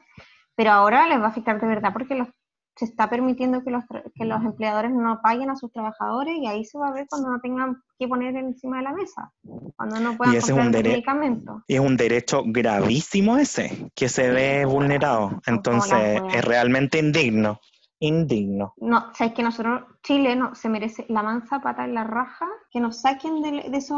pero 0.56 0.72
ahora 0.72 1.08
les 1.08 1.20
va 1.20 1.26
a 1.26 1.30
afectar 1.30 1.60
de 1.60 1.68
verdad 1.68 1.92
porque 1.92 2.14
los, 2.14 2.28
se 2.76 2.86
está 2.86 3.10
permitiendo 3.10 3.64
que 3.64 3.72
los, 3.72 3.84
que 4.14 4.26
los 4.26 4.44
empleadores 4.44 4.92
no 4.92 5.22
paguen 5.24 5.50
a 5.50 5.56
sus 5.56 5.72
trabajadores 5.72 6.36
y 6.38 6.46
ahí 6.46 6.66
se 6.66 6.78
va 6.78 6.90
a 6.90 6.94
ver 6.94 7.08
cuando 7.10 7.32
no 7.32 7.40
tengan 7.40 7.82
que 7.98 8.08
poner 8.08 8.36
encima 8.36 8.78
de 8.78 8.84
la 8.84 8.92
mesa, 8.92 9.32
cuando 9.76 10.00
no 10.00 10.18
puedan 10.18 10.36
Y 10.36 10.38
ese 10.38 10.52
es 10.52 10.58
comprar 10.58 10.84
un 10.84 10.92
medicamentos. 10.92 11.64
es 11.68 11.80
un 11.80 11.98
derecho 11.98 12.44
gravísimo 12.46 13.38
ese, 13.38 13.92
que 13.96 14.08
se 14.08 14.30
ve 14.30 14.66
vulnerado. 14.66 15.42
Entonces 15.48 16.22
es 16.32 16.46
realmente 16.46 17.00
indigno, 17.00 17.60
indigno. 18.08 18.74
No, 18.78 19.14
sabes 19.14 19.34
que 19.34 19.44
nosotros, 19.44 19.84
Chile, 20.04 20.36
no, 20.36 20.56
se 20.56 20.70
merece 20.70 21.06
la 21.10 21.24
mansa 21.24 21.60
pata 21.60 21.86
en 21.86 21.94
la 21.94 22.04
raja, 22.04 22.46
que 22.72 22.80
nos 22.80 23.02
saquen 23.02 23.42
de, 23.42 23.70
de 23.70 23.78
eso, 23.78 23.96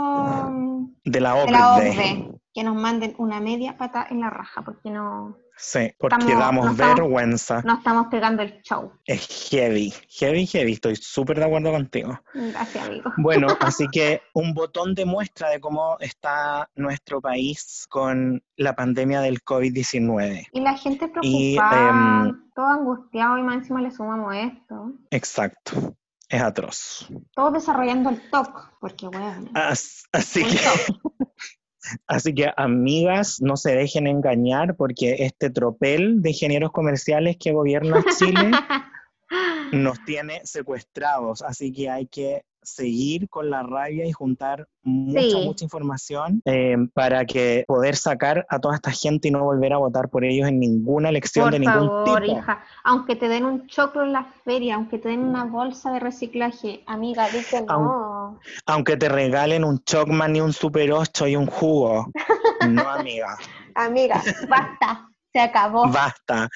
De 1.03 1.19
la 1.19 1.35
de 1.45 1.51
la 1.51 1.75
OCDE. 1.75 1.89
OCDE, 1.89 2.39
que 2.53 2.63
nos 2.63 2.75
manden 2.75 3.15
una 3.17 3.39
media 3.39 3.77
pata 3.77 4.07
en 4.09 4.21
la 4.21 4.29
raja, 4.29 4.63
porque 4.63 4.89
no, 4.89 5.37
Sí, 5.59 5.91
porque 5.97 6.17
Estamos- 6.17 6.39
damos 6.39 6.65
no 6.65 6.71
estamos- 6.71 6.95
vergüenza. 6.95 7.61
no 7.65 7.73
estamos 7.77 8.07
pegando 8.07 8.43
el 8.43 8.61
show. 8.61 8.91
Es 9.05 9.49
heavy, 9.49 9.91
heavy, 10.09 10.45
heavy. 10.45 10.73
Estoy 10.73 10.95
súper 10.95 11.39
de 11.39 11.45
acuerdo 11.45 11.71
contigo. 11.71 12.19
Gracias, 12.33 12.85
amigo. 12.87 13.11
Bueno, 13.17 13.47
así 13.59 13.87
que 13.91 14.21
un 14.33 14.53
botón 14.53 14.93
de 14.93 15.05
muestra 15.05 15.49
de 15.49 15.59
cómo 15.59 15.97
está 15.99 16.69
nuestro 16.75 17.21
país 17.21 17.85
con 17.89 18.43
la 18.55 18.75
pandemia 18.75 19.21
del 19.21 19.43
COVID-19. 19.43 20.47
Y 20.51 20.59
la 20.61 20.77
gente 20.77 21.11
Y, 21.21 21.55
preocupada, 21.55 21.89
em, 22.29 22.49
todo 22.53 22.65
angustiado, 22.67 23.37
y 23.39 23.41
más 23.43 23.55
encima 23.57 23.81
le 23.81 23.91
sumamos 23.91 24.35
esto. 24.35 24.91
Exacto. 25.11 25.95
Es 26.29 26.41
atroz. 26.41 27.07
Todos 27.33 27.53
desarrollando 27.53 28.09
el 28.09 28.21
TOC, 28.29 28.73
porque 28.81 29.07
bueno, 29.07 29.49
As- 29.53 30.03
Así 30.11 30.43
que. 30.43 30.57
así 32.07 32.33
que, 32.33 32.51
amigas, 32.57 33.37
no 33.41 33.57
se 33.57 33.75
dejen 33.75 34.07
engañar 34.07 34.75
porque 34.75 35.17
este 35.19 35.49
tropel 35.49 36.21
de 36.21 36.31
ingenieros 36.31 36.71
comerciales 36.71 37.37
que 37.39 37.53
gobierna 37.53 38.03
Chile 38.17 38.51
nos 39.71 40.03
tiene 40.03 40.41
secuestrados, 40.45 41.41
así 41.41 41.71
que 41.71 41.89
hay 41.89 42.07
que 42.07 42.43
seguir 42.61 43.29
con 43.29 43.49
la 43.49 43.63
rabia 43.63 44.05
y 44.05 44.11
juntar 44.11 44.67
mucha, 44.83 45.21
Sí. 45.21 45.41
mucha 45.45 45.63
información 45.63 46.41
eh, 46.43 46.75
para 46.93 47.23
que 47.23 47.63
poder 47.65 47.95
sacar 47.95 48.45
a 48.49 48.59
toda 48.59 48.75
esta 48.75 48.91
gente 48.91 49.29
y 49.29 49.31
no 49.31 49.41
volver 49.45 49.71
a 49.71 49.77
votar 49.77 50.09
por 50.09 50.25
ellos 50.25 50.49
en 50.49 50.59
ninguna 50.59 51.07
elección 51.07 51.45
Por 51.45 51.53
de 51.53 51.59
ningún 51.59 51.87
favor, 51.87 52.23
tipo. 52.23 52.37
hija, 52.37 52.61
aunque 52.83 53.15
te 53.15 53.29
den 53.29 53.45
un 53.45 53.67
choclo 53.67 54.03
en 54.03 54.11
la 54.11 54.25
feria, 54.43 54.75
aunque 54.75 54.97
te 54.99 55.07
den 55.09 55.21
una 55.21 55.45
bolsa 55.45 55.93
de 55.93 56.01
reciclaje, 56.01 56.83
amiga, 56.87 57.29
di 57.29 57.41
que 57.49 57.61
no. 57.61 58.37
Aunque 58.65 58.97
te 58.97 59.07
regalen 59.07 59.63
un 59.63 59.79
Chocman 59.85 60.35
y 60.35 60.41
un 60.41 60.51
Super 60.51 60.91
8 60.91 61.27
y 61.27 61.35
un 61.37 61.45
jugo. 61.45 62.11
No, 62.67 62.89
amiga, 62.89 63.37
Amiga, 63.75 64.21
basta, 64.49 65.07
se 65.31 65.39
acabó. 65.39 65.87
basta. 65.89 66.49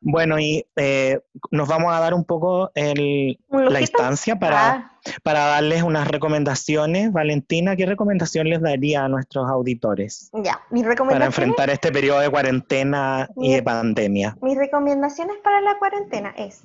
Bueno, 0.00 0.38
y 0.38 0.64
eh, 0.76 1.20
nos 1.50 1.68
vamos 1.68 1.92
a 1.92 2.00
dar 2.00 2.14
un 2.14 2.24
poco 2.24 2.70
el- 2.74 3.38
¿Un 3.48 3.72
la 3.72 3.80
instancia 3.80 4.38
para, 4.38 4.68
Ah, 4.74 4.92
para 5.22 5.46
darles 5.46 5.82
unas 5.82 6.08
recomendaciones. 6.08 7.12
Valentina, 7.12 7.76
¿qué 7.76 7.86
recomendación 7.86 8.48
les 8.48 8.60
daría 8.60 9.04
a 9.04 9.08
nuestros 9.08 9.48
auditores 9.48 10.30
ya, 10.32 10.60
mis 10.70 10.84
para 11.08 11.26
enfrentar 11.26 11.70
este 11.70 11.90
periodo 11.92 12.20
de 12.20 12.30
cuarentena 12.30 13.28
y 13.36 13.54
de 13.54 13.62
pandemia? 13.62 14.36
mis 14.40 14.56
recomendaciones 14.56 15.36
para 15.42 15.60
la 15.60 15.78
cuarentena 15.78 16.30
es, 16.36 16.62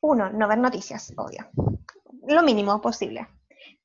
uno, 0.00 0.30
no 0.30 0.48
ver 0.48 0.58
noticias, 0.58 1.12
obvio. 1.16 1.46
Lo 2.28 2.42
mínimo 2.42 2.80
posible. 2.80 3.26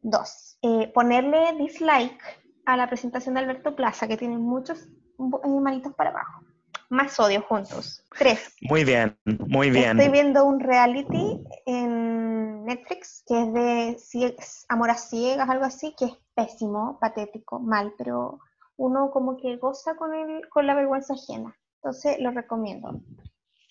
Dos, 0.02 0.58
eh, 0.62 0.92
ponerle 0.94 1.54
dislike 1.58 2.22
a 2.66 2.78
la 2.78 2.88
presentación 2.88 3.36
de 3.36 3.42
Alberto 3.42 3.76
Plaza, 3.76 4.08
que 4.08 4.18
tiene 4.18 4.38
muchos 4.38 4.88
manitos 5.18 5.94
para 5.96 6.12
abajo. 6.12 6.42
Más 6.90 7.20
odio 7.20 7.42
juntos. 7.42 8.04
Tres, 8.18 8.56
Muy 8.62 8.86
bien, 8.86 9.18
muy 9.26 9.70
bien. 9.70 10.00
Estoy 10.00 10.12
viendo 10.12 10.46
un 10.46 10.60
reality 10.60 11.38
en 11.66 12.64
Netflix 12.66 13.24
que 13.28 13.42
es 13.42 14.12
de 14.12 14.36
Amor 14.70 14.92
a 14.92 14.96
Ciegas, 14.96 15.50
algo 15.50 15.66
así, 15.66 15.94
que 15.98 16.06
es 16.06 16.14
pésimo, 16.34 16.98
patético, 17.00 17.60
mal, 17.60 17.94
pero 17.98 18.40
uno 18.78 19.12
como 19.12 19.38
que 19.38 19.58
goza 19.58 19.96
con, 19.96 20.14
el, 20.14 20.48
con 20.50 20.66
la 20.66 20.76
vergüenza 20.76 21.14
ajena. 21.14 21.58
Entonces 21.76 22.20
lo 22.20 22.32
recomiendo. 22.32 23.02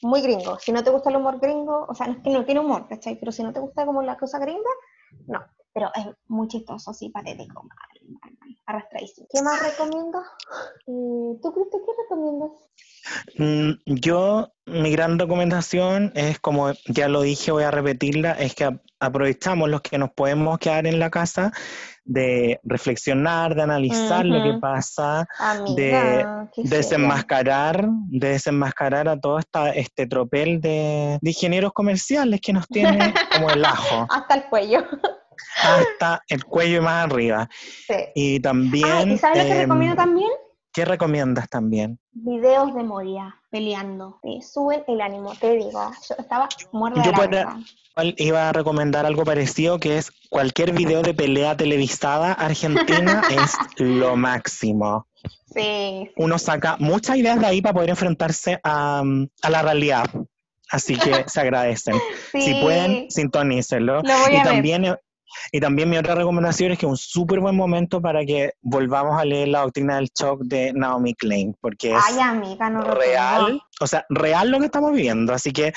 Muy 0.02 0.20
gringo. 0.20 0.58
Si 0.58 0.72
no 0.72 0.84
te 0.84 0.90
gusta 0.90 1.08
el 1.08 1.16
humor 1.16 1.40
gringo, 1.40 1.86
o 1.88 1.94
sea, 1.94 2.06
no 2.06 2.14
es 2.14 2.18
que 2.22 2.30
no 2.30 2.44
tiene 2.44 2.60
humor, 2.60 2.86
¿cachai? 2.86 3.18
Pero 3.18 3.32
si 3.32 3.42
no 3.42 3.52
te 3.52 3.60
gusta 3.60 3.86
como 3.86 4.02
la 4.02 4.18
cosa 4.18 4.38
gringa, 4.38 4.70
no. 5.26 5.40
Pero 5.72 5.90
es 5.94 6.06
muy 6.28 6.48
chistoso, 6.48 6.92
sí, 6.92 7.08
patético, 7.08 7.62
mal. 7.62 7.95
Arrastradísimo. 8.66 9.26
¿Qué 9.32 9.42
más 9.42 9.62
recomiendo? 9.62 10.18
Eh, 10.86 11.38
¿Tú, 11.42 11.52
Cristian, 11.54 11.82
qué 11.86 11.92
recomiendas? 12.02 12.50
Mm, 13.38 13.70
Yo, 13.86 14.52
mi 14.66 14.90
gran 14.90 15.18
recomendación 15.18 16.12
es, 16.14 16.38
como 16.40 16.72
ya 16.86 17.08
lo 17.08 17.22
dije, 17.22 17.52
voy 17.52 17.62
a 17.64 17.70
repetirla, 17.70 18.32
es 18.32 18.54
que 18.54 18.78
aprovechamos 18.98 19.68
los 19.68 19.82
que 19.82 19.98
nos 19.98 20.10
podemos 20.10 20.58
quedar 20.58 20.86
en 20.86 20.98
la 20.98 21.10
casa 21.10 21.52
de 22.04 22.60
reflexionar, 22.64 23.54
de 23.54 23.62
analizar 23.62 24.24
lo 24.24 24.42
que 24.42 24.58
pasa, 24.60 25.26
Amiga, 25.38 25.74
seria. 25.74 26.50
desenmascarar, 26.56 27.88
de 28.08 28.28
desenmascarar 28.28 29.08
a 29.08 29.18
todo 29.18 29.38
esta, 29.38 29.70
este 29.70 30.06
tropel 30.06 30.60
de, 30.60 31.18
de 31.20 31.30
ingenieros 31.30 31.72
comerciales 31.72 32.40
que 32.40 32.52
nos 32.52 32.66
tiene 32.68 33.12
como 33.32 33.50
el 33.50 33.64
ajo, 33.64 34.06
Hasta 34.10 34.34
el 34.36 34.44
cuello. 34.44 34.84
Hasta 35.62 36.22
el 36.28 36.44
cuello 36.44 36.78
y 36.78 36.80
más 36.80 37.04
arriba. 37.06 37.48
Sí. 37.86 37.94
Y 38.14 38.40
también, 38.40 38.86
Ah, 38.86 39.02
¿y 39.02 39.18
sabes 39.18 39.38
lo 39.38 39.44
que 39.44 39.52
em, 39.52 39.60
recomiendo 39.60 39.96
también? 39.96 40.30
¿qué 40.76 40.84
recomiendas 40.84 41.48
también? 41.48 41.98
Videos 42.12 42.74
de 42.74 42.82
Moria 42.82 43.34
peleando. 43.50 44.20
Te 44.22 44.42
suben 44.42 44.84
el 44.86 45.00
ánimo, 45.00 45.34
te 45.34 45.54
digo. 45.54 45.90
Yo 46.06 46.14
estaba 46.18 46.50
muerta 46.70 47.02
Yo 47.02 47.12
de 47.12 47.16
la 47.16 47.26
risa. 47.26 47.58
Igual 47.96 48.14
Iba 48.18 48.48
a 48.50 48.52
recomendar 48.52 49.06
algo 49.06 49.24
parecido, 49.24 49.80
que 49.80 49.96
es 49.96 50.12
cualquier 50.28 50.72
video 50.72 51.00
de 51.00 51.14
pelea 51.14 51.56
televisada 51.56 52.34
argentina 52.34 53.22
es 53.30 53.56
lo 53.78 54.16
máximo. 54.16 55.06
Sí, 55.50 56.10
Uno 56.16 56.38
saca 56.38 56.76
muchas 56.78 57.16
ideas 57.16 57.40
de 57.40 57.46
ahí 57.46 57.62
para 57.62 57.72
poder 57.72 57.88
enfrentarse 57.88 58.60
a, 58.62 59.02
a 59.40 59.50
la 59.50 59.62
realidad. 59.62 60.04
Así 60.68 60.96
que 60.98 61.24
se 61.26 61.40
agradecen. 61.40 61.94
sí. 62.32 62.42
Si 62.42 62.54
pueden, 62.60 63.10
sintonícenlo. 63.10 64.02
Lo 64.02 64.18
voy 64.18 64.32
y 64.32 64.36
ver. 64.36 64.42
también, 64.42 64.96
y 65.52 65.60
también 65.60 65.88
mi 65.90 65.96
otra 65.98 66.14
recomendación 66.14 66.72
es 66.72 66.78
que 66.78 66.86
es 66.86 66.90
un 66.90 66.96
súper 66.96 67.40
buen 67.40 67.56
momento 67.56 68.00
para 68.00 68.24
que 68.24 68.52
volvamos 68.62 69.20
a 69.20 69.24
leer 69.24 69.48
la 69.48 69.60
doctrina 69.62 69.96
del 69.96 70.08
shock 70.18 70.42
de 70.44 70.72
Naomi 70.72 71.14
Klein, 71.14 71.54
porque 71.60 71.92
es 71.94 72.02
Ay, 72.08 72.20
amiga, 72.20 72.70
no 72.70 72.82
lo 72.82 72.94
real, 72.94 73.60
o 73.80 73.86
sea, 73.86 74.04
real 74.08 74.50
lo 74.50 74.58
que 74.58 74.66
estamos 74.66 74.92
viviendo. 74.92 75.32
Así 75.32 75.52
que 75.52 75.72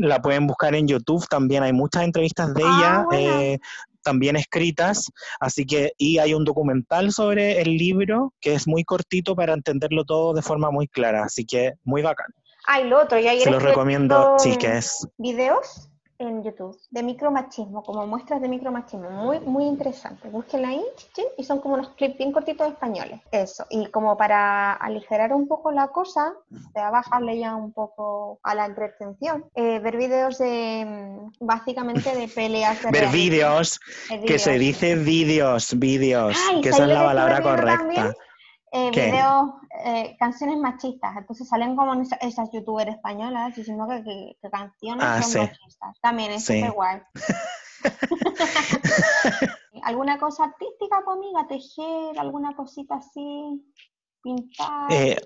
la 0.00 0.20
pueden 0.20 0.46
buscar 0.46 0.74
en 0.74 0.86
YouTube, 0.88 1.26
también 1.28 1.62
hay 1.62 1.72
muchas 1.72 2.04
entrevistas 2.04 2.52
de 2.54 2.62
Ah, 2.64 2.78
ella. 2.78 3.04
bueno. 3.04 3.18
eh, 3.40 3.58
también 4.02 4.34
escritas, 4.36 5.10
así 5.40 5.66
que, 5.66 5.92
y 5.98 6.16
hay 6.18 6.32
un 6.32 6.44
documental 6.44 7.12
sobre 7.12 7.60
el 7.60 7.76
libro 7.76 8.32
que 8.40 8.54
es 8.54 8.66
muy 8.66 8.82
cortito 8.82 9.36
para 9.36 9.52
entenderlo 9.52 10.04
todo 10.06 10.32
de 10.32 10.40
forma 10.40 10.70
muy 10.70 10.88
clara, 10.88 11.24
así 11.24 11.44
que 11.44 11.72
muy 11.84 12.00
bacán. 12.00 12.28
Ay, 12.66 12.88
lo 12.88 13.02
otro, 13.02 13.18
Se 13.20 13.50
los 13.50 13.62
recomiendo, 13.62 14.16
viendo 14.16 14.36
chiques. 14.42 15.06
Videos 15.18 15.88
en 16.20 16.42
YouTube 16.44 16.78
de 16.90 17.02
micromachismo, 17.02 17.82
como 17.82 18.06
muestras 18.06 18.40
de 18.42 18.48
micromachismo, 18.48 19.10
muy, 19.10 19.40
muy 19.40 19.64
interesante. 19.64 20.28
Búsquenla 20.28 20.68
ahí, 20.68 20.84
y 21.38 21.44
son 21.44 21.60
como 21.60 21.74
unos 21.74 21.88
clips 21.90 22.18
bien 22.18 22.30
cortitos 22.32 22.68
españoles. 22.68 23.20
Eso, 23.32 23.66
y 23.70 23.86
como 23.86 24.16
para 24.16 24.74
aligerar 24.74 25.32
un 25.32 25.48
poco 25.48 25.72
la 25.72 25.88
cosa, 25.88 26.34
de 26.50 26.80
bajarle 26.80 27.38
ya 27.38 27.56
un 27.56 27.72
poco 27.72 28.38
a 28.42 28.54
la 28.54 28.66
entretención, 28.66 29.46
eh, 29.54 29.78
ver 29.80 29.96
videos 29.96 30.38
de, 30.38 30.84
mm, 30.86 31.44
básicamente 31.46 32.14
de 32.14 32.28
peleas 32.28 32.82
de 32.82 32.90
Ver 32.92 33.08
vídeos, 33.08 33.80
que 34.26 34.38
se 34.38 34.58
vídeos. 34.58 34.80
dice 34.80 34.94
vídeos, 34.96 35.78
vídeos, 35.78 36.36
que 36.62 36.68
esa 36.68 36.68
es 36.68 36.76
¿sabes 36.76 36.94
la 36.94 37.04
palabra 37.04 37.42
correcta. 37.42 37.78
también? 37.78 38.14
Eh, 38.72 38.90
videos, 38.90 39.50
eh, 39.84 40.16
canciones 40.18 40.56
machistas. 40.58 41.16
Entonces 41.16 41.48
salen 41.48 41.74
como 41.74 42.00
esa- 42.00 42.16
esas 42.16 42.50
youtubers 42.52 42.92
españolas 42.94 43.54
diciendo 43.56 43.86
que, 43.88 44.04
que- 44.04 44.36
que 44.40 44.50
canciones 44.50 45.04
Ah, 45.08 45.22
son 45.22 45.30
sí. 45.32 45.38
machistas. 45.38 45.98
También 46.00 46.30
es 46.32 46.44
Sí. 46.44 46.60
súper 46.60 46.72
guay. 46.72 47.00
¿Alguna 49.82 50.18
cosa 50.18 50.44
artística, 50.44 51.02
amiga? 51.06 51.46
Tejer, 51.48 52.18
alguna 52.18 52.54
cosita 52.54 52.96
así, 52.96 53.64
pintar. 54.22 54.92
Eh, 54.92 55.16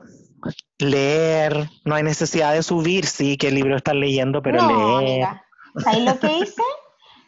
leer, 0.78 1.68
no 1.84 1.94
hay 1.94 2.02
necesidad 2.02 2.52
de 2.52 2.62
subir, 2.62 3.06
sí, 3.06 3.36
qué 3.36 3.50
libro 3.50 3.76
estás 3.76 3.94
leyendo, 3.94 4.42
pero 4.42 4.62
no, 4.62 4.68
leer. 4.68 5.24
amiga. 5.24 5.44
¿Sabéis 5.82 6.04
lo 6.04 6.18
que 6.20 6.38
hice? 6.38 6.62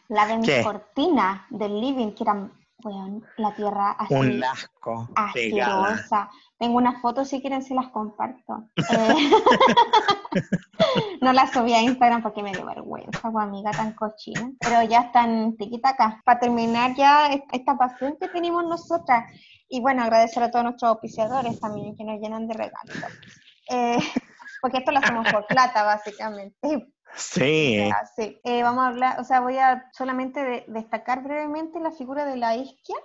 La 0.09 0.25
de 0.25 0.37
mis 0.37 0.49
¿Qué? 0.49 0.63
cortinas 0.63 1.41
del 1.49 1.81
living, 1.81 2.11
que 2.11 2.23
eran, 2.23 2.53
weón, 2.83 3.23
la 3.37 3.53
tierra 3.55 3.91
así. 3.91 4.13
Un 4.13 4.43
asco. 4.43 5.09
asquerosa. 5.15 6.29
Tengo 6.59 6.77
unas 6.77 7.01
fotos, 7.01 7.27
si 7.29 7.41
quieren 7.41 7.61
se 7.63 7.73
las 7.73 7.87
comparto. 7.89 8.69
Eh, 8.91 9.15
no 11.21 11.33
las 11.33 11.51
subí 11.51 11.73
a 11.73 11.81
Instagram 11.81 12.21
porque 12.21 12.43
me 12.43 12.51
dio 12.51 12.65
vergüenza, 12.65 13.27
amiga 13.39 13.71
tan 13.71 13.93
cochina. 13.93 14.51
Pero 14.59 14.83
ya 14.83 15.01
están 15.01 15.55
tiquitacas. 15.57 16.21
Para 16.23 16.39
terminar 16.39 16.95
ya 16.95 17.27
est- 17.27 17.45
esta 17.51 17.75
pasión 17.77 18.17
que 18.19 18.27
tenemos 18.27 18.63
nosotras. 18.63 19.25
Y 19.69 19.81
bueno, 19.81 20.03
agradecer 20.03 20.43
a 20.43 20.51
todos 20.51 20.63
nuestros 20.65 20.89
auspiciadores 20.91 21.59
también 21.59 21.95
que 21.95 22.03
nos 22.03 22.19
llenan 22.19 22.47
de 22.47 22.53
regalos. 22.53 22.97
Eh, 23.69 23.97
porque 24.61 24.77
esto 24.77 24.91
lo 24.91 24.99
hacemos 24.99 25.27
por 25.31 25.45
plata, 25.47 25.83
básicamente. 25.83 26.87
Sí. 27.15 27.89
Eh, 28.43 28.63
vamos 28.63 28.83
a 28.83 28.87
hablar, 28.87 29.19
o 29.19 29.23
sea, 29.23 29.41
voy 29.41 29.57
a 29.57 29.89
solamente 29.93 30.43
de- 30.43 30.65
destacar 30.67 31.23
brevemente 31.23 31.79
la 31.79 31.91
figura 31.91 32.25
de 32.25 32.37
la 32.37 32.55
isquia, 32.55 32.95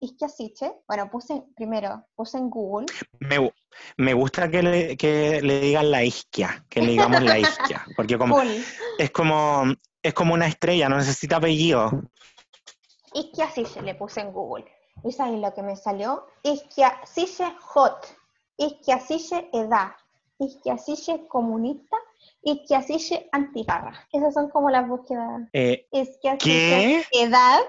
isquia 0.00 0.28
siche. 0.28 0.72
Bueno, 0.86 1.10
puse 1.10 1.42
primero, 1.56 2.04
puse 2.14 2.38
en 2.38 2.50
Google. 2.50 2.86
Me, 3.20 3.38
gu- 3.38 3.52
me 3.96 4.14
gusta 4.14 4.50
que 4.50 4.62
le, 4.62 4.96
que 4.96 5.40
le 5.42 5.60
digan 5.60 5.90
la 5.90 6.04
isquia, 6.04 6.64
que 6.68 6.80
le 6.82 6.92
digamos 6.92 7.22
la 7.22 7.38
isquia, 7.38 7.84
porque 7.96 8.18
como, 8.18 8.36
Cool. 8.36 8.64
es 8.98 9.10
como 9.10 9.64
es 10.02 10.14
como 10.14 10.34
una 10.34 10.46
estrella, 10.48 10.88
no 10.88 10.96
necesita 10.96 11.36
apellido. 11.36 11.90
Isquia 13.14 13.48
siche 13.50 13.82
le 13.82 13.94
puse 13.94 14.20
en 14.20 14.32
Google. 14.32 14.64
¿Y 15.04 15.12
sabéis 15.12 15.40
lo 15.40 15.52
que 15.54 15.62
me 15.62 15.76
salió? 15.76 16.26
Isquia 16.42 17.00
siche 17.04 17.44
hot, 17.60 18.06
isquia 18.56 18.98
siche 19.00 19.48
edad, 19.52 19.92
isquia 20.38 20.76
siche 20.78 21.26
comunista, 21.28 21.96
isquia 22.42 22.82
siche 22.82 23.28
antigarra. 23.32 24.06
Esas 24.12 24.34
son 24.34 24.50
como 24.50 24.70
las 24.70 24.88
búsquedas. 24.88 25.48
Eh, 25.52 25.86
Isquia 25.92 26.36
¿Qué? 26.38 27.04
siche 27.04 27.24
edad, 27.24 27.60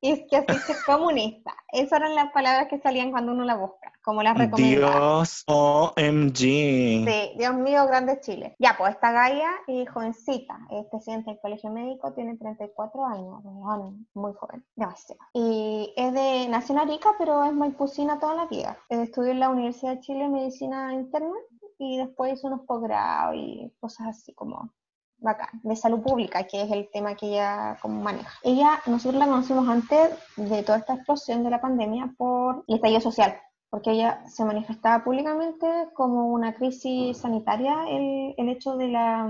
isquia 0.00 0.40
siche 0.42 0.74
comunista. 0.86 1.54
Esas 1.72 2.00
eran 2.00 2.14
las 2.14 2.32
palabras 2.32 2.68
que 2.68 2.80
salían 2.80 3.10
cuando 3.10 3.32
uno 3.32 3.44
la 3.44 3.56
busca, 3.56 3.92
como 4.02 4.22
las 4.22 4.36
recomendadas. 4.36 4.92
Dios, 4.92 5.44
OMG. 5.46 6.36
Sí, 6.36 7.32
Dios 7.36 7.54
mío, 7.54 7.86
grande 7.86 8.20
Chile. 8.20 8.56
Ya, 8.58 8.74
pues 8.76 8.94
esta 8.94 9.12
Gaia, 9.12 9.50
eh, 9.68 9.86
jovencita, 9.86 10.58
es 10.70 10.86
presidenta 10.86 11.30
del 11.30 11.40
colegio 11.40 11.70
médico, 11.70 12.12
tiene 12.12 12.36
34 12.36 13.06
años, 13.06 13.40
weón, 13.44 14.08
muy 14.14 14.32
joven, 14.34 14.64
demasiado. 14.74 15.20
Y 15.32 15.92
es 15.96 16.12
de, 16.12 16.48
nació 16.48 16.74
en 16.74 16.80
Arica, 16.80 17.10
pero 17.18 17.44
es 17.44 17.52
maipucina 17.52 18.18
toda 18.18 18.34
la 18.34 18.46
vida. 18.46 18.78
Estudió 18.88 19.30
en 19.30 19.40
la 19.40 19.50
Universidad 19.50 19.94
de 19.94 20.00
Chile 20.00 20.28
Medicina 20.28 20.92
Interna 20.92 21.36
y 21.80 21.96
después 21.96 22.44
unos 22.44 22.60
posgrados 22.66 23.34
y 23.36 23.72
cosas 23.80 24.08
así 24.08 24.34
como 24.34 24.70
bacán, 25.18 25.48
de 25.62 25.74
salud 25.76 26.00
pública, 26.02 26.44
que 26.44 26.62
es 26.62 26.70
el 26.70 26.90
tema 26.92 27.14
que 27.14 27.28
ella 27.28 27.78
como 27.80 28.02
maneja. 28.02 28.30
Ella, 28.42 28.80
nosotros 28.86 29.18
la 29.18 29.26
conocimos 29.26 29.68
antes 29.68 30.10
de 30.36 30.62
toda 30.62 30.78
esta 30.78 30.94
explosión 30.94 31.42
de 31.42 31.50
la 31.50 31.60
pandemia 31.60 32.14
por 32.16 32.64
el 32.68 32.76
estallido 32.76 33.00
social, 33.00 33.34
porque 33.70 33.92
ella 33.92 34.26
se 34.28 34.44
manifestaba 34.44 35.02
públicamente 35.02 35.66
como 35.94 36.28
una 36.28 36.54
crisis 36.54 37.16
sanitaria 37.16 37.88
el, 37.88 38.34
el 38.36 38.48
hecho 38.50 38.76
de 38.76 38.88
la 38.88 39.26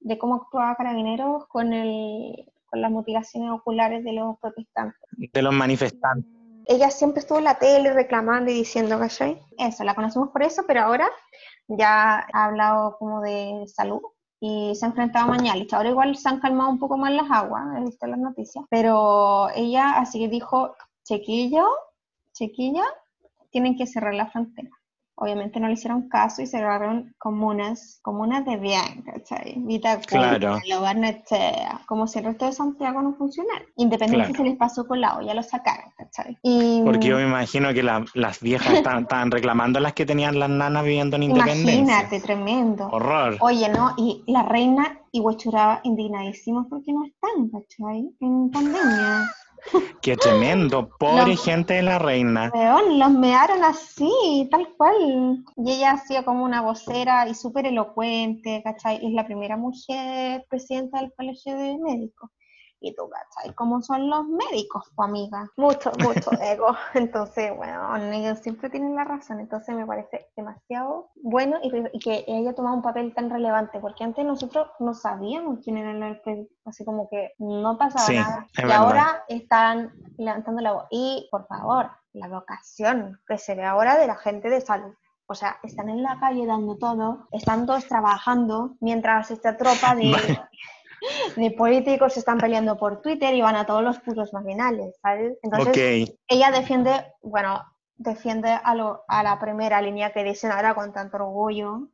de 0.00 0.18
cómo 0.18 0.36
actuaba 0.36 0.74
Carabineros 0.76 1.46
con 1.46 1.72
el 1.72 2.50
con 2.66 2.80
las 2.80 2.90
mutilaciones 2.90 3.50
oculares 3.50 4.04
de 4.04 4.12
los 4.12 4.38
protestantes. 4.38 5.00
De 5.16 5.42
los 5.42 5.52
manifestantes. 5.52 6.39
Ella 6.70 6.88
siempre 6.88 7.18
estuvo 7.18 7.38
en 7.38 7.44
la 7.44 7.58
tele 7.58 7.92
reclamando 7.92 8.48
y 8.48 8.54
diciendo, 8.54 8.96
¿cachai? 8.96 9.42
Eso, 9.58 9.82
la 9.82 9.96
conocemos 9.96 10.28
por 10.28 10.44
eso, 10.44 10.62
pero 10.68 10.82
ahora 10.82 11.10
ya 11.66 12.24
ha 12.32 12.44
hablado 12.44 12.96
como 12.96 13.20
de 13.20 13.64
salud 13.66 14.00
y 14.38 14.72
se 14.76 14.84
ha 14.84 14.90
enfrentado 14.90 15.24
a 15.24 15.28
Mañalich. 15.30 15.72
Ahora 15.74 15.88
igual 15.88 16.16
se 16.16 16.28
han 16.28 16.38
calmado 16.38 16.70
un 16.70 16.78
poco 16.78 16.96
más 16.96 17.12
las 17.12 17.28
aguas, 17.28 17.76
he 17.76 17.80
visto 17.80 18.06
las 18.06 18.20
noticias, 18.20 18.64
pero 18.70 19.48
ella 19.56 19.98
así 19.98 20.20
que 20.20 20.28
dijo, 20.28 20.76
chiquillo, 21.02 21.66
chiquilla, 22.34 22.84
tienen 23.50 23.76
que 23.76 23.88
cerrar 23.88 24.14
la 24.14 24.30
frontera. 24.30 24.70
Obviamente 25.22 25.60
no 25.60 25.66
le 25.66 25.74
hicieron 25.74 26.08
caso 26.08 26.40
y 26.40 26.46
cerraron 26.46 27.14
comunas, 27.18 27.98
comunas 28.02 28.42
de 28.46 28.56
bien, 28.56 29.02
¿cachai? 29.04 29.54
Vitacura, 29.58 30.38
Claro. 30.38 30.58
Lo 30.66 30.80
Barnechea, 30.80 31.82
como 31.86 32.06
si 32.06 32.20
el 32.20 32.24
resto 32.24 32.46
de 32.46 32.52
Santiago 32.52 33.02
no 33.02 33.12
funcionara. 33.12 33.62
Independiente 33.76 34.28
Claro. 34.28 34.42
se 34.44 34.48
les 34.50 34.56
pasó 34.58 34.86
con 34.86 35.00
la 35.02 35.18
olla, 35.18 35.34
lo 35.34 35.42
sacaron, 35.42 35.92
¿cachai? 35.98 36.38
Y, 36.42 36.80
Porque 36.86 37.08
yo 37.08 37.16
me 37.16 37.24
imagino 37.26 37.72
que 37.74 37.82
la- 37.82 38.04
las 38.14 38.40
viejas 38.40 38.72
estaban, 39.06 39.30
reclamando 39.30 39.78
las 39.78 39.92
que 39.92 40.06
tenían 40.06 40.38
las 40.38 40.48
nanas 40.48 40.84
viviendo 40.84 41.16
en 41.16 41.24
independencia. 41.24 41.74
Imagínate, 41.74 42.20
tremendo. 42.20 42.88
Horror. 42.90 43.36
Oye, 43.40 43.68
¿no? 43.68 43.92
Y 43.98 44.24
la 44.26 44.42
reina 44.42 44.98
y 45.12 45.20
Huechuraba 45.20 45.80
indignadísimos 45.82 46.66
porque 46.70 46.92
no 46.94 47.04
están, 47.04 47.48
¿cachai? 47.50 48.10
En 48.20 48.50
pandemia. 48.50 49.30
Qué 50.02 50.16
tremendo. 50.16 50.88
Pobre 50.98 51.36
gente 51.36 51.74
de 51.74 51.82
la 51.82 51.98
reina. 51.98 52.50
Weón, 52.54 52.98
los 52.98 53.10
mearon 53.10 53.64
así, 53.64 54.48
tal 54.50 54.68
cual. 54.76 55.44
Y 55.56 55.72
ella 55.72 55.92
ha 55.92 55.98
sido 55.98 56.24
como 56.24 56.44
una 56.44 56.62
vocera 56.62 57.28
y 57.28 57.34
súper 57.34 57.66
elocuente, 57.66 58.62
¿cachai? 58.64 58.96
Es 58.96 59.12
la 59.12 59.26
primera 59.26 59.56
mujer 59.56 60.46
presidenta 60.48 61.00
del 61.00 61.12
colegio 61.14 61.56
de 61.56 61.78
médicos. 61.78 62.30
Y 62.80 62.94
tú, 62.94 63.08
¿cachai? 63.10 63.54
¿Cómo 63.54 63.82
son 63.82 64.08
los 64.08 64.26
médicos, 64.26 64.90
tu 64.96 65.02
amiga? 65.02 65.50
Mucho, 65.56 65.92
mucho 65.98 66.30
ego. 66.42 66.74
Entonces, 66.94 67.54
bueno, 67.56 67.94
ellos 67.96 68.38
siempre 68.38 68.70
tienen 68.70 68.96
la 68.96 69.04
razón. 69.04 69.40
Entonces 69.40 69.74
me 69.74 69.86
parece 69.86 70.30
demasiado 70.34 71.10
bueno 71.16 71.58
y, 71.62 71.70
y 71.92 71.98
que 71.98 72.24
ella 72.26 72.54
toma 72.54 72.72
un 72.72 72.82
papel 72.82 73.14
tan 73.14 73.28
relevante, 73.28 73.80
porque 73.80 74.04
antes 74.04 74.24
nosotros 74.24 74.68
no 74.78 74.94
sabíamos 74.94 75.60
quién 75.62 75.76
era 75.76 75.90
el 75.90 76.48
así 76.64 76.84
como 76.84 77.08
que 77.08 77.32
no 77.38 77.76
pasaba 77.76 78.06
Sí, 78.06 78.16
nada. 78.16 78.46
Y 78.56 78.62
verdad. 78.62 78.76
ahora 78.76 79.24
están 79.28 79.92
levantando 80.16 80.60
la 80.62 80.72
voz. 80.72 80.84
Y, 80.90 81.28
por 81.30 81.46
favor, 81.46 81.90
la 82.12 82.28
vocación 82.28 83.20
que 83.26 83.38
se 83.38 83.54
ve 83.54 83.64
ahora 83.64 83.98
de 83.98 84.06
la 84.06 84.16
gente 84.16 84.48
de 84.48 84.60
salud. 84.60 84.94
O 85.26 85.34
sea, 85.34 85.58
están 85.62 85.88
en 85.88 86.02
la 86.02 86.18
calle 86.18 86.44
dando 86.44 86.76
todo, 86.76 87.28
están 87.30 87.64
todos 87.64 87.86
trabajando, 87.86 88.76
mientras 88.80 89.30
esta 89.30 89.56
tropa 89.56 89.94
de, 89.94 90.10
de 91.36 91.50
políticos 91.52 92.12
se 92.14 92.20
están 92.20 92.38
peleando 92.38 92.76
por 92.76 93.00
Twitter 93.02 93.34
y 93.34 93.40
van 93.42 93.56
a 93.56 93.66
todos 93.66 93.82
los 93.82 93.98
putos 94.00 94.32
marginales, 94.32 94.94
¿sabes? 95.02 95.38
Entonces, 95.42 96.12
ella 96.28 96.50
defiende, 96.50 96.92
bueno, 97.22 97.62
defiende 97.96 98.50
a, 98.50 98.74
lo- 98.74 99.02
a 99.08 99.22
la 99.22 99.38
primera 99.38 99.80
línea 99.82 100.12
que 100.12 100.24
dicen 100.24 100.50
ahora 100.52 100.74
con 100.74 100.92
tanto 100.92 101.16
orgullo, 101.18 101.88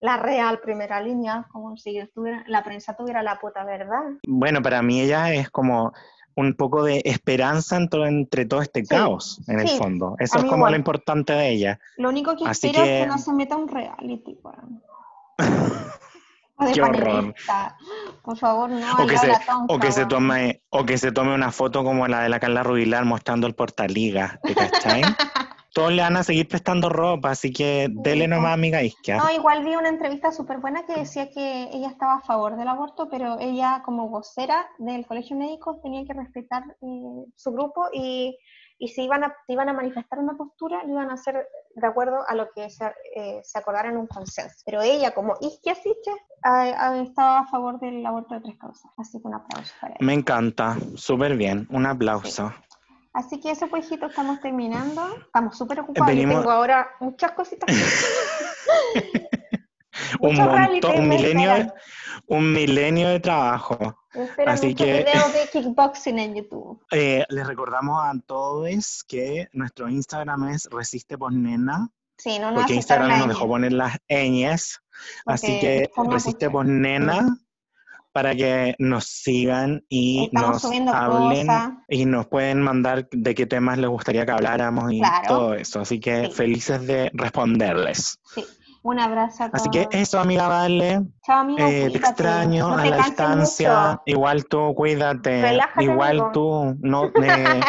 la 0.00 0.16
real 0.18 0.60
primera 0.60 1.00
línea, 1.00 1.46
como 1.50 1.76
si 1.76 1.98
estuviera- 1.98 2.44
la 2.46 2.62
prensa 2.62 2.94
tuviera 2.96 3.22
la 3.22 3.38
puta 3.40 3.64
verdad. 3.64 4.02
bueno, 4.26 4.60
para 4.62 4.82
mí 4.82 5.00
ella 5.00 5.32
es 5.32 5.50
como 5.50 5.92
un 6.36 6.54
poco 6.54 6.82
de 6.82 7.00
esperanza 7.04 7.76
en 7.76 7.88
todo- 7.88 8.06
entre 8.06 8.44
todo 8.44 8.60
este 8.60 8.80
Sí, 8.80 8.88
caos, 8.88 9.40
en 9.48 9.60
el 9.60 9.68
fondo. 9.68 10.16
Eso 10.18 10.38
es 10.38 10.44
como 10.44 10.56
igual. 10.56 10.72
lo 10.72 10.78
importante 10.78 11.32
de 11.32 11.48
ella. 11.48 11.78
Lo 11.96 12.08
único 12.08 12.36
que 12.36 12.44
Así 12.44 12.66
espero 12.66 12.84
es 12.84 12.90
que- 13.02 13.06
no 13.06 13.18
se 13.18 13.32
meta 13.32 13.56
un 13.56 13.68
reality. 13.68 14.38
De 16.58 16.72
Qué 16.72 16.82
horror. 16.82 17.34
Por 18.22 18.38
favor, 18.38 18.70
no. 18.70 18.94
O 18.94 19.06
que, 19.06 19.18
se, 19.18 19.32
o, 19.68 19.78
que 19.78 19.92
se 19.92 20.06
tome, 20.06 20.62
o 20.70 20.84
que 20.84 20.98
se 20.98 21.10
tome 21.10 21.34
una 21.34 21.50
foto 21.50 21.82
como 21.82 22.06
la 22.06 22.20
de 22.20 22.28
la 22.28 22.38
Carla 22.38 22.62
Rubilar 22.62 23.04
mostrando 23.04 23.46
el 23.46 23.54
portaliga, 23.54 24.38
¿te 24.42 24.54
cachai? 24.54 25.02
Todos 25.74 25.92
le 25.92 26.02
van 26.02 26.16
a 26.16 26.22
seguir 26.22 26.46
prestando 26.46 26.88
ropa, 26.88 27.30
así 27.30 27.52
que 27.52 27.88
dele 27.90 28.28
nomás, 28.28 28.54
amiga 28.54 28.80
Isquia. 28.80 29.16
No, 29.16 29.28
igual 29.32 29.64
vi 29.64 29.74
una 29.74 29.88
entrevista 29.88 30.30
súper 30.30 30.58
buena 30.58 30.86
que 30.86 30.94
decía 30.94 31.28
que 31.30 31.68
ella 31.72 31.88
estaba 31.88 32.14
a 32.14 32.20
favor 32.20 32.56
del 32.56 32.68
aborto, 32.68 33.08
pero 33.10 33.40
ella 33.40 33.82
como 33.84 34.08
vocera 34.08 34.68
del 34.78 35.04
colegio 35.04 35.36
médico 35.36 35.80
tenía 35.82 36.04
que 36.04 36.12
respetar 36.12 36.62
eh, 36.80 37.24
su 37.34 37.50
grupo 37.50 37.88
y, 37.92 38.38
y 38.78 38.88
si 38.88 39.04
iban 39.04 39.24
a, 39.24 39.34
iban 39.48 39.68
a 39.68 39.72
manifestar 39.72 40.18
una 40.18 40.36
postura, 40.36 40.82
lo 40.84 40.92
iban 40.92 41.10
a 41.10 41.14
hacer 41.14 41.46
de 41.74 41.86
acuerdo 41.86 42.18
a 42.26 42.34
lo 42.34 42.50
que 42.52 42.68
se, 42.70 42.92
eh, 43.14 43.40
se 43.42 43.58
acordara 43.58 43.88
en 43.88 43.96
un 43.96 44.06
consenso. 44.06 44.56
Pero 44.64 44.82
ella, 44.82 45.14
como 45.14 45.36
Isquia 45.40 45.72
estaba 45.72 47.38
a 47.40 47.46
favor 47.46 47.78
del 47.80 48.04
aborto 48.04 48.34
de 48.34 48.40
tres 48.40 48.58
causas. 48.58 48.90
Así 48.96 49.20
que 49.20 49.28
un 49.28 49.34
aplauso 49.34 49.72
para 49.80 49.94
ella. 49.94 50.04
Me 50.04 50.14
encanta, 50.14 50.76
súper 50.96 51.36
bien, 51.36 51.66
un 51.70 51.86
aplauso. 51.86 52.52
Así 53.12 53.40
que 53.40 53.52
eso, 53.52 53.68
pues, 53.68 53.86
hijito, 53.86 54.06
estamos 54.06 54.40
terminando. 54.40 55.06
Estamos 55.18 55.56
súper 55.56 55.80
ocupados. 55.80 56.08
Yo 56.12 56.16
Venimos- 56.16 56.38
tengo 56.40 56.50
ahora 56.50 56.90
muchas 57.00 57.30
cositas. 57.32 57.68
un 60.20 60.36
montón, 60.36 60.98
un 60.98 61.08
milenio, 61.08 61.54
de- 61.54 61.72
un 62.26 62.52
milenio 62.52 63.08
de 63.08 63.20
trabajo. 63.20 63.96
Me 64.14 64.24
esperan 64.24 64.54
Así 64.54 64.74
que- 64.74 65.04
videos 65.04 65.32
de 65.32 65.48
kickboxing 65.52 66.18
en 66.18 66.34
YouTube. 66.36 66.80
Eh, 66.92 67.24
les 67.28 67.46
recordamos 67.46 68.00
a 68.02 68.12
todos 68.26 69.04
que 69.08 69.48
nuestro 69.52 69.88
Instagram 69.88 70.48
es 70.50 70.68
Resiste 70.70 71.18
Posnena, 71.18 71.88
Sí, 72.16 72.38
no 72.38 72.52
nos 72.52 72.60
porque 72.60 72.74
Instagram 72.74 73.18
nos 73.18 73.28
dejó 73.28 73.48
poner 73.48 73.72
las 73.72 73.96
ñes, 74.08 74.78
así 75.26 75.58
que 75.58 75.90
Resiste. 76.08 76.48
Posnena 76.48 77.36
para 78.12 78.36
que 78.36 78.76
nos 78.78 79.06
sigan 79.06 79.84
y 79.88 80.26
Estamos 80.32 80.62
nos 80.62 80.94
hablen 80.94 81.46
cosas. 81.48 81.72
y 81.88 82.04
nos 82.06 82.28
pueden 82.28 82.62
mandar 82.62 83.08
de 83.10 83.34
qué 83.34 83.46
temas 83.46 83.78
les 83.78 83.90
gustaría 83.90 84.24
que 84.24 84.30
habláramos 84.30 84.92
y 84.92 85.00
Claro. 85.00 85.26
todo 85.26 85.54
eso, 85.54 85.80
así 85.80 85.98
que 85.98 86.26
Sí. 86.26 86.30
felices 86.32 86.86
de 86.86 87.10
responderles. 87.12 88.20
Sí. 88.32 88.44
Un 88.84 89.00
abrazo 89.00 89.44
a 89.44 89.48
todos. 89.48 89.60
Así 89.62 89.70
que 89.70 89.88
eso, 89.92 90.20
amiga, 90.20 90.46
vale. 90.46 91.00
Chao, 91.26 91.38
amigo. 91.40 91.58
Eh, 91.66 91.88
te 91.90 91.96
extraño 91.98 92.68
No 92.68 92.74
a 92.78 92.82
te 92.82 92.90
la 92.90 92.96
canses 92.98 93.16
distancia. 93.16 93.70
mucho. 93.92 94.02
Igual 94.04 94.44
tú, 94.44 94.74
cuídate. 94.74 95.40
Relájate, 95.42 95.82
Igual 95.84 96.10
amigo. 96.20 96.30
tú, 96.32 96.76
no, 96.82 97.10
eh, 97.24 97.60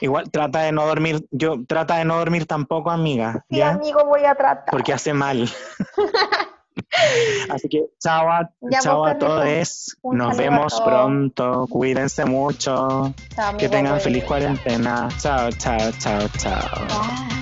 igual 0.00 0.30
trata 0.30 0.60
de 0.62 0.72
no 0.72 0.86
dormir. 0.86 1.26
Yo 1.30 1.56
trata 1.68 1.96
de 1.98 2.06
no 2.06 2.16
dormir 2.16 2.46
tampoco, 2.46 2.90
amiga, 2.90 3.44
Sí, 3.50 3.58
¿ya? 3.58 3.68
amigo, 3.70 4.04
voy 4.06 4.24
a 4.24 4.34
tratar. 4.34 4.70
Porque 4.72 4.94
hace 4.94 5.12
mal. 5.12 5.46
Así 7.50 7.68
que 7.68 7.84
chao 7.98 8.30
a, 8.30 8.50
Ya, 8.62 8.78
chao 8.80 9.04
a 9.04 9.18
todos. 9.18 9.96
Nos 10.02 10.38
a 10.38 10.42
vemos 10.42 10.72
todos. 10.74 10.88
pronto. 10.88 11.66
Cuídense 11.68 12.24
mucho. 12.24 13.12
Chao, 13.36 13.56
Que 13.58 13.68
tengan 13.68 14.00
feliz 14.00 14.24
cuarentena. 14.24 15.08
Chao, 15.18 15.50
chao, 15.52 15.90
chao, 15.98 16.20
chao. 16.38 16.86
Bye. 16.88 17.39